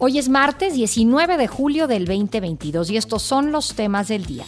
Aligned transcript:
Hoy 0.00 0.16
es 0.16 0.28
martes 0.28 0.74
19 0.74 1.36
de 1.36 1.48
julio 1.48 1.88
del 1.88 2.04
2022 2.04 2.88
y 2.90 2.96
estos 2.96 3.20
son 3.20 3.50
los 3.50 3.74
temas 3.74 4.06
del 4.06 4.26
día. 4.26 4.44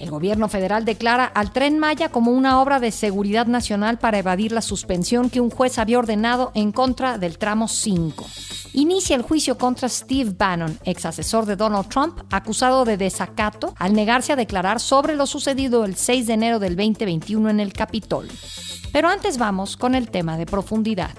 El 0.00 0.10
gobierno 0.10 0.48
federal 0.48 0.84
declara 0.84 1.24
al 1.24 1.52
tren 1.52 1.78
Maya 1.78 2.08
como 2.08 2.32
una 2.32 2.60
obra 2.60 2.80
de 2.80 2.90
seguridad 2.90 3.46
nacional 3.46 4.00
para 4.00 4.18
evadir 4.18 4.50
la 4.50 4.60
suspensión 4.60 5.30
que 5.30 5.40
un 5.40 5.50
juez 5.50 5.78
había 5.78 6.00
ordenado 6.00 6.50
en 6.56 6.72
contra 6.72 7.16
del 7.16 7.38
tramo 7.38 7.68
5. 7.68 8.26
Inicia 8.72 9.14
el 9.14 9.22
juicio 9.22 9.56
contra 9.56 9.88
Steve 9.88 10.34
Bannon, 10.36 10.76
ex 10.82 11.06
asesor 11.06 11.46
de 11.46 11.54
Donald 11.54 11.88
Trump, 11.88 12.18
acusado 12.32 12.84
de 12.84 12.96
desacato 12.96 13.74
al 13.78 13.92
negarse 13.92 14.32
a 14.32 14.36
declarar 14.36 14.80
sobre 14.80 15.14
lo 15.14 15.26
sucedido 15.26 15.84
el 15.84 15.94
6 15.94 16.26
de 16.26 16.32
enero 16.32 16.58
del 16.58 16.74
2021 16.74 17.50
en 17.50 17.60
el 17.60 17.72
Capitol. 17.72 18.28
Pero 18.92 19.06
antes 19.06 19.38
vamos 19.38 19.76
con 19.76 19.94
el 19.94 20.10
tema 20.10 20.36
de 20.36 20.46
profundidad. 20.46 21.10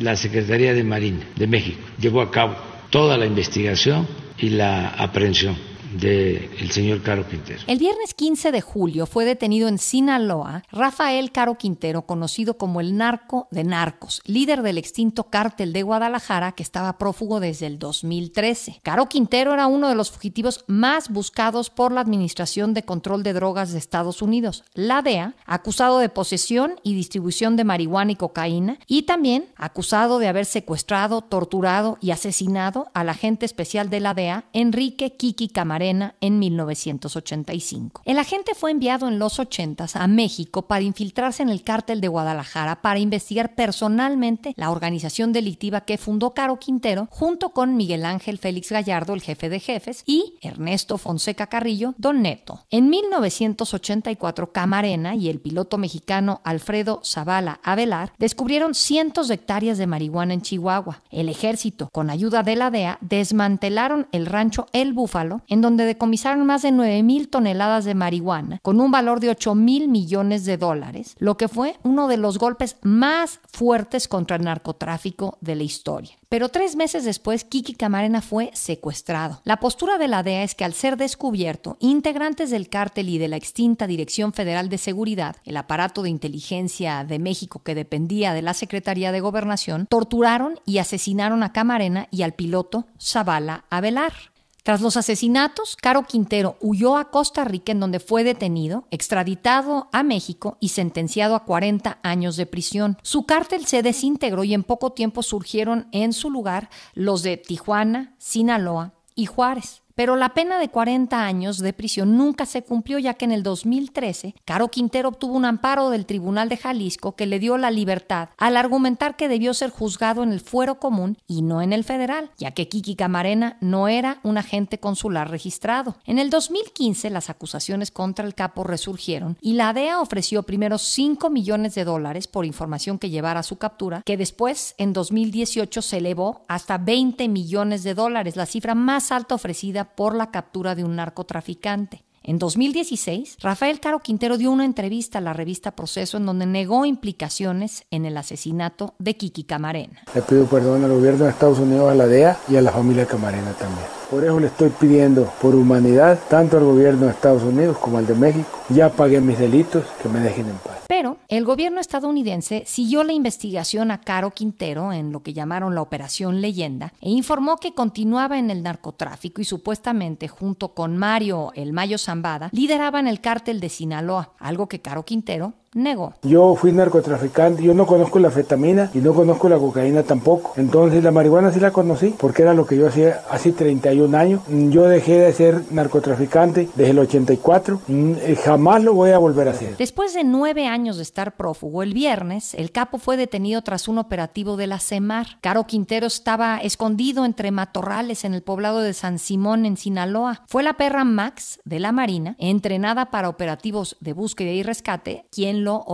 La 0.00 0.16
Secretaría 0.16 0.74
de 0.74 0.84
Marina 0.84 1.24
de 1.36 1.46
México 1.46 1.80
llevó 1.98 2.20
a 2.20 2.30
cabo 2.30 2.56
toda 2.90 3.16
la 3.16 3.26
investigación 3.26 4.06
y 4.38 4.50
la 4.50 4.88
aprehensión 4.88 5.56
del 5.94 6.70
señor 6.70 7.02
Caro 7.02 7.26
Quintero. 7.28 7.60
El 7.66 7.78
viernes 7.78 8.14
15 8.14 8.50
de 8.50 8.60
julio 8.60 9.06
fue 9.06 9.24
detenido 9.24 9.68
en 9.68 9.78
Sinaloa 9.78 10.64
Rafael 10.72 11.30
Caro 11.30 11.56
Quintero, 11.56 12.02
conocido 12.02 12.58
como 12.58 12.80
el 12.80 12.96
narco 12.96 13.46
de 13.50 13.64
narcos, 13.64 14.20
líder 14.26 14.62
del 14.62 14.78
extinto 14.78 15.24
cártel 15.24 15.72
de 15.72 15.82
Guadalajara 15.82 16.52
que 16.52 16.62
estaba 16.62 16.98
prófugo 16.98 17.38
desde 17.38 17.66
el 17.66 17.78
2013. 17.78 18.80
Caro 18.82 19.08
Quintero 19.08 19.54
era 19.54 19.66
uno 19.66 19.88
de 19.88 19.94
los 19.94 20.10
fugitivos 20.10 20.64
más 20.66 21.08
buscados 21.10 21.70
por 21.70 21.92
la 21.92 22.00
Administración 22.00 22.74
de 22.74 22.82
Control 22.82 23.22
de 23.22 23.32
Drogas 23.32 23.72
de 23.72 23.78
Estados 23.78 24.20
Unidos, 24.20 24.64
la 24.74 25.02
DEA, 25.02 25.36
acusado 25.46 25.98
de 25.98 26.08
posesión 26.08 26.74
y 26.82 26.94
distribución 26.94 27.56
de 27.56 27.64
marihuana 27.64 28.12
y 28.12 28.16
cocaína, 28.16 28.78
y 28.86 29.02
también 29.02 29.46
acusado 29.56 30.18
de 30.18 30.28
haber 30.28 30.46
secuestrado, 30.46 31.20
torturado 31.20 31.98
y 32.00 32.10
asesinado 32.10 32.88
al 32.94 33.08
agente 33.08 33.46
especial 33.46 33.90
de 33.90 34.00
la 34.00 34.14
DEA, 34.14 34.44
Enrique 34.52 35.16
Kiki 35.16 35.48
Camarena 35.48 35.83
en 35.90 36.38
1985. 36.38 38.02
El 38.04 38.18
agente 38.18 38.54
fue 38.54 38.70
enviado 38.70 39.08
en 39.08 39.18
los 39.18 39.38
80 39.38 39.74
a 39.94 40.06
México 40.06 40.62
para 40.62 40.84
infiltrarse 40.84 41.42
en 41.42 41.48
el 41.48 41.62
cártel 41.62 42.00
de 42.00 42.08
Guadalajara 42.08 42.80
para 42.80 42.98
investigar 42.98 43.54
personalmente 43.54 44.54
la 44.56 44.70
organización 44.70 45.32
delictiva 45.32 45.82
que 45.82 45.98
fundó 45.98 46.32
Caro 46.32 46.58
Quintero 46.58 47.08
junto 47.10 47.50
con 47.50 47.76
Miguel 47.76 48.04
Ángel 48.04 48.38
Félix 48.38 48.70
Gallardo, 48.70 49.14
el 49.14 49.22
jefe 49.22 49.48
de 49.48 49.60
jefes, 49.60 50.02
y 50.06 50.34
Ernesto 50.42 50.96
Fonseca 50.98 51.48
Carrillo, 51.48 51.94
Don 51.98 52.22
Neto. 52.22 52.60
En 52.70 52.88
1984, 52.88 54.52
Camarena 54.52 55.14
y 55.14 55.28
el 55.28 55.40
piloto 55.40 55.76
mexicano 55.76 56.40
Alfredo 56.44 57.00
Zavala 57.04 57.60
Avelar 57.62 58.12
descubrieron 58.18 58.74
cientos 58.74 59.28
de 59.28 59.34
hectáreas 59.34 59.78
de 59.78 59.86
marihuana 59.86 60.34
en 60.34 60.42
Chihuahua. 60.42 61.02
El 61.10 61.28
ejército, 61.28 61.88
con 61.92 62.10
ayuda 62.10 62.42
de 62.42 62.56
la 62.56 62.70
DEA, 62.70 62.98
desmantelaron 63.00 64.08
el 64.12 64.26
rancho 64.26 64.66
El 64.72 64.92
Búfalo, 64.92 65.42
en 65.48 65.60
donde 65.60 65.73
donde 65.74 65.86
decomisaron 65.86 66.46
más 66.46 66.62
de 66.62 66.70
9 66.70 67.02
mil 67.02 67.28
toneladas 67.28 67.84
de 67.84 67.96
marihuana 67.96 68.60
con 68.62 68.80
un 68.80 68.92
valor 68.92 69.18
de 69.18 69.30
8 69.30 69.56
mil 69.56 69.88
millones 69.88 70.44
de 70.44 70.56
dólares, 70.56 71.16
lo 71.18 71.36
que 71.36 71.48
fue 71.48 71.74
uno 71.82 72.06
de 72.06 72.16
los 72.16 72.38
golpes 72.38 72.76
más 72.82 73.40
fuertes 73.52 74.06
contra 74.06 74.36
el 74.36 74.44
narcotráfico 74.44 75.36
de 75.40 75.56
la 75.56 75.64
historia. 75.64 76.16
Pero 76.28 76.48
tres 76.48 76.76
meses 76.76 77.04
después, 77.04 77.42
Kiki 77.42 77.74
Camarena 77.74 78.20
fue 78.20 78.50
secuestrado. 78.54 79.40
La 79.42 79.58
postura 79.58 79.98
de 79.98 80.06
la 80.06 80.22
DEA 80.22 80.44
es 80.44 80.54
que 80.54 80.64
al 80.64 80.74
ser 80.74 80.96
descubierto, 80.96 81.76
integrantes 81.80 82.50
del 82.50 82.68
cártel 82.68 83.08
y 83.08 83.18
de 83.18 83.28
la 83.28 83.36
extinta 83.36 83.88
Dirección 83.88 84.32
Federal 84.32 84.68
de 84.68 84.78
Seguridad, 84.78 85.36
el 85.44 85.56
aparato 85.56 86.02
de 86.02 86.10
inteligencia 86.10 87.02
de 87.02 87.18
México 87.18 87.62
que 87.64 87.74
dependía 87.74 88.32
de 88.32 88.42
la 88.42 88.54
Secretaría 88.54 89.10
de 89.10 89.20
Gobernación, 89.20 89.86
torturaron 89.88 90.60
y 90.64 90.78
asesinaron 90.78 91.42
a 91.42 91.52
Camarena 91.52 92.06
y 92.12 92.22
al 92.22 92.34
piloto 92.34 92.86
Zavala 93.00 93.64
Avelar. 93.70 94.33
Tras 94.64 94.80
los 94.80 94.96
asesinatos, 94.96 95.76
Caro 95.76 96.04
Quintero 96.04 96.56
huyó 96.58 96.96
a 96.96 97.10
Costa 97.10 97.44
Rica 97.44 97.70
en 97.70 97.80
donde 97.80 98.00
fue 98.00 98.24
detenido, 98.24 98.86
extraditado 98.90 99.90
a 99.92 100.02
México 100.02 100.56
y 100.58 100.70
sentenciado 100.70 101.34
a 101.34 101.44
40 101.44 101.98
años 102.02 102.36
de 102.36 102.46
prisión. 102.46 102.96
Su 103.02 103.26
cártel 103.26 103.66
se 103.66 103.82
desintegró 103.82 104.42
y 104.42 104.54
en 104.54 104.64
poco 104.64 104.92
tiempo 104.92 105.22
surgieron 105.22 105.86
en 105.92 106.14
su 106.14 106.30
lugar 106.30 106.70
los 106.94 107.22
de 107.22 107.36
Tijuana, 107.36 108.14
Sinaloa 108.16 108.94
y 109.14 109.26
Juárez. 109.26 109.83
Pero 109.94 110.16
la 110.16 110.34
pena 110.34 110.58
de 110.58 110.70
40 110.70 111.24
años 111.24 111.58
de 111.58 111.72
prisión 111.72 112.16
nunca 112.16 112.46
se 112.46 112.62
cumplió 112.62 112.98
ya 112.98 113.14
que 113.14 113.24
en 113.24 113.32
el 113.32 113.44
2013 113.44 114.34
Caro 114.44 114.68
Quintero 114.68 115.10
obtuvo 115.10 115.34
un 115.34 115.44
amparo 115.44 115.90
del 115.90 116.04
Tribunal 116.04 116.48
de 116.48 116.56
Jalisco 116.56 117.14
que 117.14 117.26
le 117.26 117.38
dio 117.38 117.56
la 117.58 117.70
libertad 117.70 118.30
al 118.36 118.56
argumentar 118.56 119.14
que 119.14 119.28
debió 119.28 119.54
ser 119.54 119.70
juzgado 119.70 120.24
en 120.24 120.32
el 120.32 120.40
fuero 120.40 120.80
común 120.80 121.16
y 121.28 121.42
no 121.42 121.62
en 121.62 121.72
el 121.72 121.84
federal, 121.84 122.30
ya 122.38 122.50
que 122.50 122.68
Kiki 122.68 122.96
Camarena 122.96 123.56
no 123.60 123.86
era 123.86 124.18
un 124.24 124.36
agente 124.36 124.78
consular 124.78 125.30
registrado. 125.30 125.96
En 126.06 126.18
el 126.18 126.28
2015 126.28 127.10
las 127.10 127.30
acusaciones 127.30 127.92
contra 127.92 128.26
el 128.26 128.34
capo 128.34 128.64
resurgieron 128.64 129.38
y 129.40 129.52
la 129.52 129.72
DEA 129.72 130.00
ofreció 130.00 130.42
primero 130.42 130.78
5 130.78 131.30
millones 131.30 131.76
de 131.76 131.84
dólares 131.84 132.26
por 132.26 132.46
información 132.46 132.98
que 132.98 133.10
llevara 133.10 133.40
a 133.40 133.44
su 133.44 133.58
captura, 133.58 134.02
que 134.04 134.16
después 134.16 134.74
en 134.78 134.92
2018 134.92 135.82
se 135.82 135.98
elevó 135.98 136.44
hasta 136.48 136.78
20 136.78 137.28
millones 137.28 137.84
de 137.84 137.94
dólares, 137.94 138.34
la 138.34 138.46
cifra 138.46 138.74
más 138.74 139.12
alta 139.12 139.36
ofrecida 139.36 139.83
por 139.84 140.14
la 140.14 140.30
captura 140.30 140.74
de 140.74 140.84
un 140.84 140.96
narcotraficante. 140.96 142.04
En 142.26 142.38
2016, 142.38 143.36
Rafael 143.42 143.80
Caro 143.80 143.98
Quintero 143.98 144.38
dio 144.38 144.50
una 144.50 144.64
entrevista 144.64 145.18
a 145.18 145.20
la 145.20 145.34
revista 145.34 145.76
Proceso 145.76 146.16
en 146.16 146.24
donde 146.24 146.46
negó 146.46 146.86
implicaciones 146.86 147.84
en 147.90 148.06
el 148.06 148.16
asesinato 148.16 148.94
de 148.98 149.14
Kiki 149.14 149.44
Camarena. 149.44 150.00
Le 150.14 150.22
pido 150.22 150.46
perdón 150.46 150.84
al 150.84 150.92
gobierno 150.92 151.24
de 151.24 151.30
Estados 151.30 151.58
Unidos, 151.58 151.92
a 151.92 151.94
la 151.94 152.06
DEA 152.06 152.38
y 152.48 152.56
a 152.56 152.62
la 152.62 152.72
familia 152.72 153.04
Camarena 153.04 153.52
también. 153.52 153.86
Por 154.10 154.24
eso 154.24 154.40
le 154.40 154.46
estoy 154.46 154.70
pidiendo 154.70 155.30
por 155.42 155.54
humanidad, 155.54 156.18
tanto 156.30 156.56
al 156.56 156.64
gobierno 156.64 157.04
de 157.04 157.12
Estados 157.12 157.42
Unidos 157.42 157.76
como 157.76 157.98
al 157.98 158.06
de 158.06 158.14
México, 158.14 158.48
ya 158.70 158.88
pagué 158.88 159.20
mis 159.20 159.38
delitos, 159.38 159.84
que 160.02 160.08
me 160.08 160.20
dejen 160.20 160.46
en 160.46 160.56
paz. 160.56 160.83
Pero 160.88 161.18
el 161.28 161.44
gobierno 161.44 161.80
estadounidense 161.80 162.64
siguió 162.66 163.04
la 163.04 163.12
investigación 163.12 163.90
a 163.90 164.00
Caro 164.00 164.30
Quintero 164.30 164.92
en 164.92 165.12
lo 165.12 165.22
que 165.22 165.32
llamaron 165.32 165.74
la 165.74 165.82
Operación 165.82 166.40
Leyenda 166.40 166.92
e 167.00 167.10
informó 167.10 167.56
que 167.56 167.74
continuaba 167.74 168.38
en 168.38 168.50
el 168.50 168.62
narcotráfico 168.62 169.40
y 169.40 169.44
supuestamente 169.44 170.28
junto 170.28 170.74
con 170.74 170.96
Mario 170.96 171.52
El 171.54 171.72
Mayo 171.72 171.98
Zambada 171.98 172.50
lideraban 172.52 173.08
el 173.08 173.20
cártel 173.20 173.60
de 173.60 173.68
Sinaloa, 173.68 174.32
algo 174.38 174.68
que 174.68 174.80
Caro 174.80 175.04
Quintero 175.04 175.54
negó. 175.74 176.14
Yo 176.22 176.54
fui 176.54 176.72
narcotraficante, 176.72 177.62
yo 177.62 177.74
no 177.74 177.86
conozco 177.86 178.18
la 178.18 178.30
fetamina 178.30 178.90
y 178.94 178.98
no 178.98 179.12
conozco 179.12 179.48
la 179.48 179.58
cocaína 179.58 180.02
tampoco. 180.02 180.52
Entonces 180.56 181.04
la 181.04 181.10
marihuana 181.10 181.52
sí 181.52 181.60
la 181.60 181.72
conocí 181.72 182.14
porque 182.18 182.42
era 182.42 182.54
lo 182.54 182.66
que 182.66 182.76
yo 182.76 182.86
hacía 182.86 183.22
hace 183.30 183.52
31 183.52 184.16
años. 184.16 184.40
Yo 184.48 184.84
dejé 184.84 185.18
de 185.18 185.32
ser 185.32 185.62
narcotraficante 185.70 186.68
desde 186.74 186.90
el 186.90 186.98
84. 186.98 187.80
Mm, 187.86 188.12
eh, 188.12 188.36
jamás 188.42 188.82
lo 188.82 188.94
voy 188.94 189.10
a 189.10 189.18
volver 189.18 189.48
a 189.48 189.50
hacer. 189.50 189.76
Después 189.76 190.14
de 190.14 190.24
nueve 190.24 190.66
años 190.66 190.96
de 190.96 191.02
estar 191.02 191.36
prófugo, 191.36 191.82
el 191.82 191.92
viernes 191.92 192.54
el 192.54 192.70
capo 192.70 192.98
fue 192.98 193.16
detenido 193.16 193.62
tras 193.62 193.88
un 193.88 193.98
operativo 193.98 194.56
de 194.56 194.66
la 194.66 194.78
CEMAR. 194.78 195.38
Caro 195.40 195.66
Quintero 195.66 196.06
estaba 196.06 196.58
escondido 196.58 197.24
entre 197.24 197.50
matorrales 197.50 198.24
en 198.24 198.34
el 198.34 198.42
poblado 198.42 198.80
de 198.80 198.94
San 198.94 199.18
Simón 199.18 199.66
en 199.66 199.76
Sinaloa. 199.76 200.42
Fue 200.46 200.62
la 200.62 200.74
perra 200.74 201.04
Max 201.04 201.60
de 201.64 201.80
la 201.80 201.92
Marina, 201.92 202.36
entrenada 202.38 203.10
para 203.10 203.28
operativos 203.28 203.96
de 204.00 204.12
búsqueda 204.12 204.50
y 204.50 204.62
rescate, 204.62 205.26
quien 205.30 205.63
lo. 205.64 205.84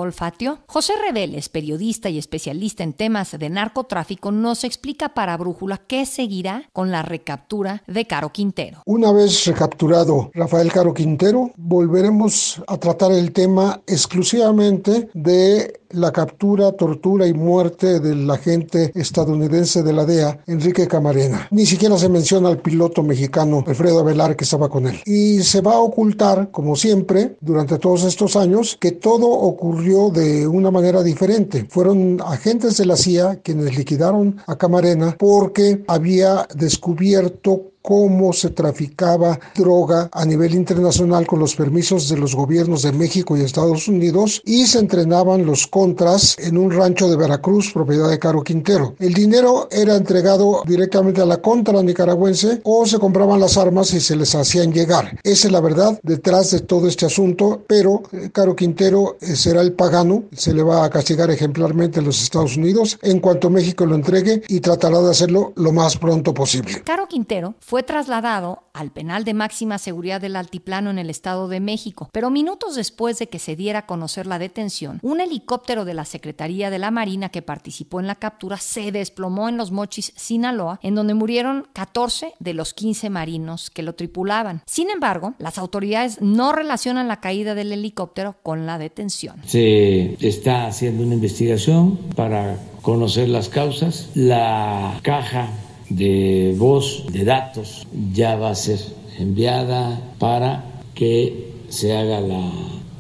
José 0.67 0.93
Reveles, 1.05 1.49
periodista 1.49 2.11
y 2.11 2.19
especialista 2.19 2.85
en 2.85 2.93
temas 2.93 3.39
de 3.39 3.49
narcotráfico, 3.49 4.33
nos 4.33 4.65
explica 4.65 5.11
para 5.11 5.37
Brújula 5.37 5.79
qué 5.79 6.05
seguirá 6.05 6.69
con 6.73 6.91
la 6.91 7.03
recaptura 7.03 7.83
de 7.87 8.07
Caro 8.07 8.31
Quintero. 8.33 8.83
Una 8.87 9.13
vez 9.13 9.47
recapturado 9.47 10.31
Rafael 10.35 10.73
Caro 10.73 10.93
Quintero, 10.93 11.51
volveremos 11.57 12.63
a 12.67 12.77
tratar 12.77 13.13
el 13.13 13.33
tema 13.33 13.81
exclusivamente 13.87 15.09
de 15.15 15.80
la 15.93 16.13
captura, 16.13 16.73
tortura 16.73 17.27
y 17.27 17.35
muerte 17.35 18.01
del 18.01 18.31
agente 18.31 18.93
estadounidense 18.95 19.83
de 19.83 19.93
la 19.93 20.05
DEA, 20.05 20.41
Enrique 20.47 20.87
Camarena. 20.87 21.49
Ni 21.51 21.67
siquiera 21.67 21.97
se 21.99 22.09
menciona 22.09 22.49
al 22.49 22.59
piloto 22.59 23.03
mexicano 23.03 23.65
Alfredo 23.67 24.05
Velar 24.05 24.37
que 24.37 24.45
estaba 24.45 24.69
con 24.69 24.87
él. 24.87 25.01
Y 25.07 25.43
se 25.43 25.61
va 25.61 25.75
a 25.75 25.81
ocultar, 25.81 26.51
como 26.51 26.77
siempre, 26.77 27.37
durante 27.41 27.79
todos 27.79 28.05
estos 28.05 28.37
años, 28.37 28.77
que 28.81 28.93
todo 28.93 29.29
ocurrió 29.29 30.11
de 30.11 30.47
una 30.47 30.71
manera 30.71 31.03
diferente. 31.03 31.67
Fueron 31.69 32.21
agentes 32.25 32.77
de 32.77 32.87
la 32.87 32.97
CIA 32.97 33.41
quienes 33.43 33.77
liquidaron 33.77 34.37
a 34.47 34.57
Camarena 34.57 35.17
porque 35.19 35.85
había 35.87 36.47
descubierto 36.55 37.71
cómo 37.83 38.33
se 38.33 38.51
traficaba 38.51 39.39
droga 39.55 40.09
a 40.13 40.25
nivel 40.25 40.55
internacional 40.55 41.27
con 41.27 41.39
los 41.39 41.55
permisos 41.55 42.09
de 42.09 42.19
los 42.19 42.35
gobiernos 42.35 42.83
de 42.83 42.93
México 42.93 43.37
y 43.37 43.43
Estados 43.43 43.89
Unidos 43.89 44.43
y 44.45 44.67
se 44.67 44.79
entrenaban 44.79 45.47
los 45.47 45.67
contras 45.67 46.37
en 46.39 46.59
un 46.59 46.71
rancho 46.71 47.09
de 47.09 47.17
Veracruz, 47.17 47.73
propiedad 47.73 48.11
de 48.11 48.19
Caro 48.19 48.43
Quintero. 48.43 48.95
El 48.99 49.15
dinero 49.15 49.69
era 49.71 49.97
entregado 49.97 50.63
directamente 50.67 51.21
a 51.21 51.27
la 51.27 51.39
contra 51.39 51.83
nicaragüense 51.83 52.61
o 52.65 52.87
se 52.87 52.99
compraban 52.99 53.41
las 53.41 53.57
armas 53.57 53.93
y 53.95 54.01
se 54.01 54.17
les 54.17 54.35
hacían 54.35 54.73
llegar. 54.73 55.19
Esa 55.23 55.49
es 55.49 55.53
la 55.53 55.61
verdad 55.61 55.99
detrás 56.03 56.51
de 56.51 56.61
todo 56.61 56.89
este 56.89 57.07
asunto, 57.07 57.63
pero 57.67 58.03
eh, 58.13 58.31
Caro 58.33 58.55
Quintero 58.57 59.17
eh, 59.21 59.37
será 59.37 59.61
el 59.61 59.73
pagano, 59.73 60.25
se 60.33 60.53
le 60.53 60.63
va 60.63 60.85
a 60.85 60.91
castigar 60.91 61.31
ejemplarmente 61.31 62.01
en 62.01 62.07
los 62.07 62.23
Estados 62.23 62.57
Unidos 62.57 62.99
en 63.03 63.21
cuanto 63.21 63.51
México 63.51 63.87
lo 63.87 63.95
entregue 63.95 64.43
y 64.49 64.61
tratará 64.61 65.01
de 65.01 65.11
hacerlo 65.11 65.53
lo 65.57 65.73
más 65.73 65.97
pronto 65.97 66.35
posible. 66.35 66.83
Caro 66.85 67.07
Quintero 67.07 67.55
fue 67.71 67.85
trasladado 67.85 68.65
al 68.73 68.91
penal 68.91 69.23
de 69.23 69.33
máxima 69.33 69.79
seguridad 69.79 70.21
del 70.21 70.35
Altiplano 70.35 70.91
en 70.91 70.99
el 70.99 71.09
Estado 71.09 71.47
de 71.47 71.61
México, 71.61 72.09
pero 72.11 72.29
minutos 72.29 72.75
después 72.75 73.21
de 73.21 73.29
que 73.29 73.39
se 73.39 73.55
diera 73.55 73.79
a 73.79 73.87
conocer 73.87 74.27
la 74.27 74.41
detención, 74.41 74.99
un 75.03 75.21
helicóptero 75.21 75.85
de 75.85 75.95
la 75.95 76.05
Secretaría 76.05 76.69
de 76.69 76.81
la 76.81 76.91
Marina 76.91 77.29
que 77.29 77.43
participó 77.43 78.01
en 78.01 78.09
la 78.09 78.17
captura 78.17 78.57
se 78.57 78.91
desplomó 78.91 79.49
en 79.49 79.57
los 79.57 79.71
Mochis, 79.71 80.13
Sinaloa, 80.17 80.81
en 80.83 80.97
donde 80.97 81.15
murieron 81.15 81.69
14 81.73 82.35
de 82.41 82.55
los 82.55 82.75
15 82.75 83.09
marinos 83.09 83.71
que 83.71 83.85
lo 83.85 83.95
tripulaban. 83.95 84.63
Sin 84.67 84.91
embargo, 84.91 85.35
las 85.39 85.57
autoridades 85.57 86.21
no 86.21 86.51
relacionan 86.51 87.07
la 87.07 87.21
caída 87.21 87.55
del 87.55 87.71
helicóptero 87.71 88.35
con 88.43 88.67
la 88.67 88.79
detención. 88.79 89.37
Se 89.47 90.17
está 90.27 90.67
haciendo 90.67 91.05
una 91.05 91.15
investigación 91.15 91.99
para 92.17 92.57
conocer 92.83 93.29
las 93.29 93.49
causas. 93.49 94.11
La 94.17 94.99
caja 95.05 95.51
de 95.91 96.55
voz, 96.57 97.05
de 97.13 97.25
datos, 97.25 97.87
ya 98.15 98.37
va 98.37 98.51
a 98.51 98.55
ser 98.55 98.79
enviada 99.19 100.15
para 100.19 100.83
que 100.95 101.51
se 101.69 101.93
haga 101.93 102.21
la 102.21 102.51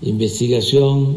investigación 0.02 1.16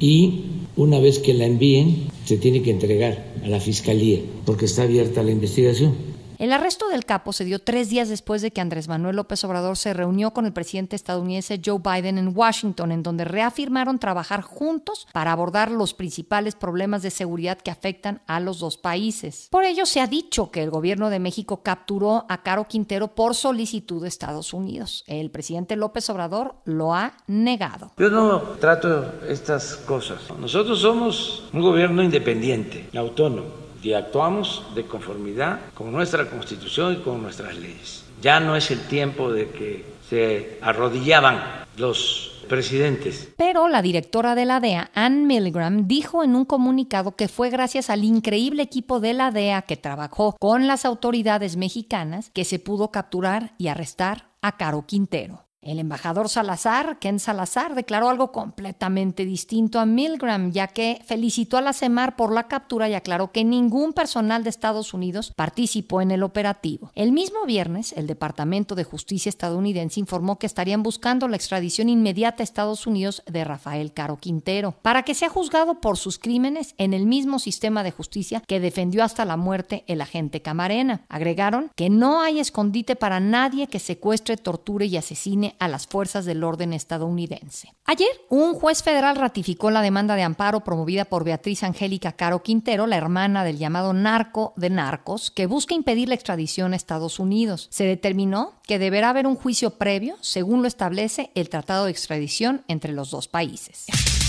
y 0.00 0.44
una 0.76 0.98
vez 0.98 1.18
que 1.18 1.34
la 1.34 1.46
envíen 1.46 2.08
se 2.24 2.36
tiene 2.36 2.62
que 2.62 2.70
entregar 2.70 3.24
a 3.44 3.48
la 3.48 3.60
Fiscalía 3.60 4.20
porque 4.44 4.64
está 4.64 4.82
abierta 4.82 5.22
la 5.22 5.30
investigación. 5.30 5.94
El 6.38 6.52
arresto 6.52 6.88
del 6.88 7.04
capo 7.04 7.32
se 7.32 7.44
dio 7.44 7.58
tres 7.58 7.90
días 7.90 8.08
después 8.08 8.42
de 8.42 8.52
que 8.52 8.60
Andrés 8.60 8.86
Manuel 8.86 9.16
López 9.16 9.42
Obrador 9.42 9.76
se 9.76 9.92
reunió 9.92 10.30
con 10.30 10.46
el 10.46 10.52
presidente 10.52 10.94
estadounidense 10.94 11.60
Joe 11.64 11.80
Biden 11.82 12.16
en 12.16 12.32
Washington, 12.32 12.92
en 12.92 13.02
donde 13.02 13.24
reafirmaron 13.24 13.98
trabajar 13.98 14.42
juntos 14.42 15.08
para 15.12 15.32
abordar 15.32 15.72
los 15.72 15.94
principales 15.94 16.54
problemas 16.54 17.02
de 17.02 17.10
seguridad 17.10 17.58
que 17.58 17.72
afectan 17.72 18.22
a 18.28 18.38
los 18.38 18.60
dos 18.60 18.76
países. 18.76 19.48
Por 19.50 19.64
ello, 19.64 19.84
se 19.84 20.00
ha 20.00 20.06
dicho 20.06 20.52
que 20.52 20.62
el 20.62 20.70
gobierno 20.70 21.10
de 21.10 21.18
México 21.18 21.64
capturó 21.64 22.24
a 22.28 22.44
Caro 22.44 22.68
Quintero 22.68 23.08
por 23.16 23.34
solicitud 23.34 24.00
de 24.00 24.06
Estados 24.08 24.52
Unidos. 24.52 25.02
El 25.08 25.32
presidente 25.32 25.74
López 25.74 26.08
Obrador 26.08 26.54
lo 26.64 26.94
ha 26.94 27.14
negado. 27.26 27.90
Yo 27.98 28.10
no 28.10 28.40
trato 28.60 29.24
estas 29.28 29.74
cosas. 29.74 30.20
Nosotros 30.38 30.80
somos 30.80 31.48
un 31.52 31.62
gobierno 31.62 32.00
independiente, 32.00 32.88
autónomo 32.96 33.67
y 33.82 33.92
actuamos 33.92 34.64
de 34.74 34.84
conformidad 34.84 35.60
con 35.74 35.92
nuestra 35.92 36.28
constitución 36.28 36.94
y 36.94 36.96
con 36.96 37.22
nuestras 37.22 37.56
leyes. 37.56 38.04
Ya 38.20 38.40
no 38.40 38.56
es 38.56 38.70
el 38.70 38.80
tiempo 38.86 39.32
de 39.32 39.48
que 39.50 39.84
se 40.08 40.58
arrodillaban 40.62 41.40
los 41.76 42.42
presidentes. 42.48 43.28
Pero 43.36 43.68
la 43.68 43.82
directora 43.82 44.34
de 44.34 44.46
la 44.46 44.58
DEA, 44.58 44.90
Ann 44.94 45.26
Milgram, 45.26 45.86
dijo 45.86 46.24
en 46.24 46.34
un 46.34 46.44
comunicado 46.44 47.14
que 47.14 47.28
fue 47.28 47.50
gracias 47.50 47.90
al 47.90 48.04
increíble 48.04 48.62
equipo 48.62 49.00
de 49.00 49.12
la 49.12 49.30
DEA 49.30 49.62
que 49.62 49.76
trabajó 49.76 50.34
con 50.40 50.66
las 50.66 50.84
autoridades 50.84 51.56
mexicanas 51.56 52.30
que 52.30 52.44
se 52.44 52.58
pudo 52.58 52.90
capturar 52.90 53.52
y 53.58 53.68
arrestar 53.68 54.30
a 54.40 54.56
Caro 54.56 54.86
Quintero. 54.86 55.47
El 55.60 55.80
embajador 55.80 56.28
Salazar, 56.28 57.00
Ken 57.00 57.18
Salazar, 57.18 57.74
declaró 57.74 58.08
algo 58.08 58.30
completamente 58.30 59.24
distinto 59.24 59.80
a 59.80 59.86
Milgram, 59.86 60.52
ya 60.52 60.68
que 60.68 61.02
felicitó 61.04 61.56
a 61.56 61.60
la 61.60 61.72
CEMAR 61.72 62.14
por 62.14 62.32
la 62.32 62.46
captura 62.46 62.88
y 62.88 62.94
aclaró 62.94 63.32
que 63.32 63.42
ningún 63.42 63.92
personal 63.92 64.44
de 64.44 64.50
Estados 64.50 64.94
Unidos 64.94 65.32
participó 65.34 66.00
en 66.00 66.12
el 66.12 66.22
operativo. 66.22 66.92
El 66.94 67.10
mismo 67.10 67.44
viernes, 67.44 67.92
el 67.92 68.06
Departamento 68.06 68.76
de 68.76 68.84
Justicia 68.84 69.30
estadounidense 69.30 69.98
informó 69.98 70.38
que 70.38 70.46
estarían 70.46 70.84
buscando 70.84 71.26
la 71.26 71.34
extradición 71.34 71.88
inmediata 71.88 72.42
a 72.42 72.44
Estados 72.44 72.86
Unidos 72.86 73.24
de 73.26 73.42
Rafael 73.42 73.92
Caro 73.92 74.16
Quintero, 74.16 74.76
para 74.82 75.02
que 75.02 75.14
sea 75.14 75.28
juzgado 75.28 75.80
por 75.80 75.96
sus 75.96 76.20
crímenes 76.20 76.76
en 76.78 76.94
el 76.94 77.04
mismo 77.04 77.40
sistema 77.40 77.82
de 77.82 77.90
justicia 77.90 78.44
que 78.46 78.60
defendió 78.60 79.02
hasta 79.02 79.24
la 79.24 79.36
muerte 79.36 79.82
el 79.88 80.02
agente 80.02 80.40
Camarena. 80.40 81.04
Agregaron 81.08 81.72
que 81.74 81.90
no 81.90 82.20
hay 82.20 82.38
escondite 82.38 82.94
para 82.94 83.18
nadie 83.18 83.66
que 83.66 83.80
secuestre, 83.80 84.36
torture 84.36 84.86
y 84.86 84.96
asesine 84.96 85.47
a 85.58 85.68
las 85.68 85.86
fuerzas 85.86 86.24
del 86.24 86.44
orden 86.44 86.72
estadounidense. 86.72 87.72
Ayer, 87.84 88.08
un 88.28 88.54
juez 88.54 88.82
federal 88.82 89.16
ratificó 89.16 89.70
la 89.70 89.82
demanda 89.82 90.14
de 90.14 90.22
amparo 90.22 90.60
promovida 90.60 91.04
por 91.04 91.24
Beatriz 91.24 91.62
Angélica 91.62 92.12
Caro 92.12 92.42
Quintero, 92.42 92.86
la 92.86 92.96
hermana 92.96 93.44
del 93.44 93.58
llamado 93.58 93.92
narco 93.92 94.52
de 94.56 94.70
narcos, 94.70 95.30
que 95.30 95.46
busca 95.46 95.74
impedir 95.74 96.08
la 96.08 96.14
extradición 96.14 96.72
a 96.72 96.76
Estados 96.76 97.18
Unidos. 97.18 97.68
Se 97.70 97.84
determinó 97.84 98.60
que 98.66 98.78
deberá 98.78 99.10
haber 99.10 99.26
un 99.26 99.36
juicio 99.36 99.70
previo, 99.70 100.16
según 100.20 100.62
lo 100.62 100.68
establece 100.68 101.30
el 101.34 101.48
Tratado 101.48 101.86
de 101.86 101.90
Extradición 101.90 102.62
entre 102.68 102.92
los 102.92 103.10
dos 103.10 103.28
países. 103.28 103.86